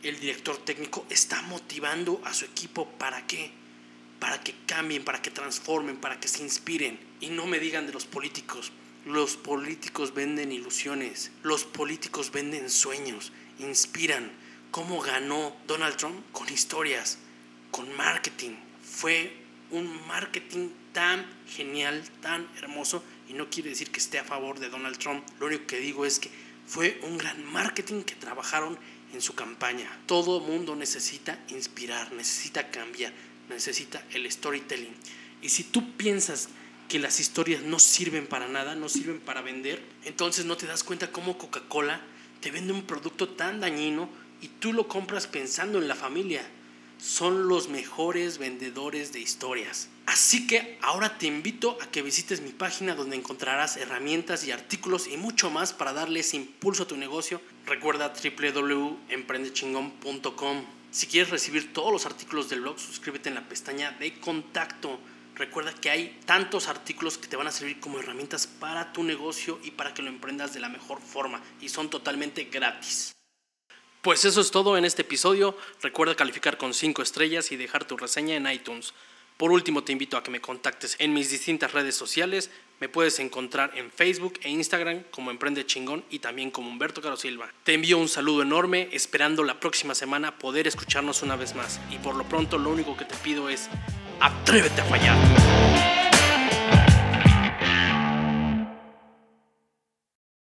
el 0.04 0.20
director 0.20 0.58
técnico 0.58 1.06
está 1.10 1.42
motivando 1.44 2.22
a 2.26 2.34
su 2.34 2.46
equipo 2.46 2.88
para 2.98 3.26
qué? 3.28 3.52
Para 4.20 4.42
que 4.42 4.56
cambien, 4.66 5.04
para 5.04 5.22
que 5.22 5.32
transformen, 5.32 5.98
para 5.98 6.20
que 6.20 6.28
se 6.28 6.44
inspiren. 6.44 7.00
Y 7.20 7.30
no 7.30 7.46
me 7.48 7.60
digan 7.60 7.88
de 7.88 7.94
los 7.94 8.06
políticos. 8.06 8.72
Los 9.06 9.36
políticos 9.36 10.14
venden 10.14 10.52
ilusiones, 10.52 11.32
los 11.42 11.64
políticos 11.66 12.32
venden 12.32 12.70
sueños, 12.70 13.32
inspiran. 13.58 14.32
¿Cómo 14.70 15.02
ganó 15.02 15.56
Donald 15.66 15.98
Trump? 15.98 16.24
Con 16.32 16.48
historias, 16.50 17.18
con 17.72 17.92
marketing. 17.98 18.52
Fue 18.84 19.36
un 19.72 20.08
marketing 20.08 20.70
tan 20.94 21.26
genial, 21.48 22.04
tan 22.22 22.48
hermoso. 22.58 23.04
Y 23.32 23.34
no 23.34 23.50
quiere 23.50 23.70
decir 23.70 23.90
que 23.92 24.00
esté 24.00 24.20
a 24.20 24.26
favor 24.26 24.60
de 24.60 24.68
Donald 24.68 24.98
Trump. 24.98 25.26
Lo 25.40 25.46
único 25.46 25.66
que 25.66 25.80
digo 25.80 26.06
es 26.06 26.20
que 26.20 26.30
fue 26.68 27.00
un 27.04 27.18
gran 27.18 27.42
marketing 27.46 28.04
que 28.04 28.14
trabajaron 28.16 28.78
en 29.14 29.22
su 29.22 29.36
campaña. 29.36 29.90
Todo 30.06 30.42
mundo 30.42 30.76
necesita 30.76 31.40
inspirar, 31.48 32.12
necesita 32.12 32.70
cambiar, 32.72 33.14
necesita 33.48 34.04
el 34.12 34.30
storytelling. 34.30 34.94
Y 35.42 35.48
si 35.48 35.64
tú 35.64 35.96
piensas 35.96 36.50
que 36.90 37.00
las 37.00 37.22
historias 37.22 37.64
no 37.64 37.80
sirven 37.80 38.28
para 38.28 38.50
nada, 38.50 38.76
no 38.76 38.90
sirven 38.90 39.22
para 39.22 39.42
vender, 39.42 39.82
entonces 40.04 40.44
no 40.44 40.58
te 40.58 40.68
das 40.68 40.84
cuenta 40.84 41.14
cómo 41.14 41.38
Coca-Cola 41.38 42.02
te 42.42 42.52
vende 42.52 42.74
un 42.74 42.84
producto 42.84 43.30
tan 43.30 43.62
dañino 43.62 44.10
y 44.42 44.50
tú 44.50 44.74
lo 44.74 44.90
compras 44.90 45.26
pensando 45.26 45.78
en 45.78 45.88
la 45.88 45.96
familia 45.96 46.46
son 47.02 47.48
los 47.48 47.68
mejores 47.68 48.38
vendedores 48.38 49.12
de 49.12 49.20
historias. 49.20 49.90
Así 50.12 50.46
que 50.46 50.78
ahora 50.82 51.18
te 51.18 51.26
invito 51.26 51.78
a 51.82 51.90
que 51.90 52.02
visites 52.02 52.42
mi 52.42 52.52
página 52.52 52.96
donde 52.96 53.16
encontrarás 53.16 53.78
herramientas 53.78 54.44
y 54.44 54.52
artículos 54.52 55.08
y 55.08 55.16
mucho 55.16 55.50
más 55.50 55.72
para 55.72 55.94
darles 55.94 56.34
impulso 56.34 56.84
a 56.84 56.88
tu 56.88 56.98
negocio. 56.98 57.40
Recuerda 57.66 58.12
www.emprendechingón.com. 58.12 60.66
Si 60.92 61.08
quieres 61.08 61.30
recibir 61.30 61.72
todos 61.72 61.94
los 61.94 62.06
artículos 62.06 62.50
del 62.50 62.60
blog, 62.60 62.78
suscríbete 62.78 63.30
en 63.30 63.36
la 63.36 63.48
pestaña 63.48 63.92
de 63.92 64.20
contacto. 64.20 65.00
Recuerda 65.36 65.74
que 65.74 65.90
hay 65.90 66.20
tantos 66.26 66.68
artículos 66.68 67.18
que 67.18 67.30
te 67.30 67.38
van 67.38 67.48
a 67.48 67.52
servir 67.52 67.80
como 67.80 68.00
herramientas 68.00 68.48
para 68.48 68.92
tu 68.92 69.04
negocio 69.04 69.62
y 69.64 69.72
para 69.72 69.94
que 69.94 70.02
lo 70.02 70.10
emprendas 70.10 70.54
de 70.54 70.60
la 70.60 70.68
mejor 70.68 71.00
forma 71.00 71.42
y 71.62 71.70
son 71.70 71.90
totalmente 71.90 72.50
gratis. 72.52 73.14
Pues 74.02 74.26
eso 74.26 74.42
es 74.42 74.52
todo 74.52 74.78
en 74.78 74.84
este 74.84 75.04
episodio. 75.04 75.58
Recuerda 75.82 76.16
calificar 76.16 76.58
con 76.58 76.74
5 76.74 77.02
estrellas 77.02 77.54
y 77.54 77.56
dejar 77.56 77.86
tu 77.86 77.96
reseña 77.96 78.36
en 78.36 78.52
iTunes. 78.52 78.94
Por 79.42 79.52
último, 79.52 79.84
te 79.84 79.92
invito 79.92 80.18
a 80.18 80.24
que 80.24 80.30
me 80.30 80.40
contactes 80.40 80.96
en 81.00 81.14
mis 81.16 81.32
distintas 81.32 81.74
redes 81.74 81.96
sociales. 81.96 82.52
Me 82.80 82.90
puedes 82.90 83.18
encontrar 83.18 83.72
en 83.76 83.90
Facebook 83.90 84.40
e 84.44 84.52
Instagram 84.52 85.02
como 85.10 85.32
Emprende 85.32 85.66
Chingón 85.66 86.06
y 86.12 86.20
también 86.20 86.52
como 86.52 86.70
Humberto 86.70 87.02
Caro 87.02 87.18
Silva. 87.18 87.52
Te 87.64 87.74
envío 87.74 87.98
un 87.98 88.08
saludo 88.08 88.44
enorme, 88.44 88.90
esperando 88.92 89.44
la 89.44 89.60
próxima 89.60 89.96
semana 89.96 90.38
poder 90.38 90.68
escucharnos 90.68 91.24
una 91.24 91.38
vez 91.38 91.56
más. 91.56 91.80
Y 91.90 91.98
por 91.98 92.14
lo 92.14 92.24
pronto, 92.26 92.60
lo 92.60 92.70
único 92.70 92.96
que 92.96 93.06
te 93.06 93.16
pido 93.16 93.50
es: 93.50 93.68
atrévete 94.20 94.80
a 94.80 94.86
fallar. 94.86 96.01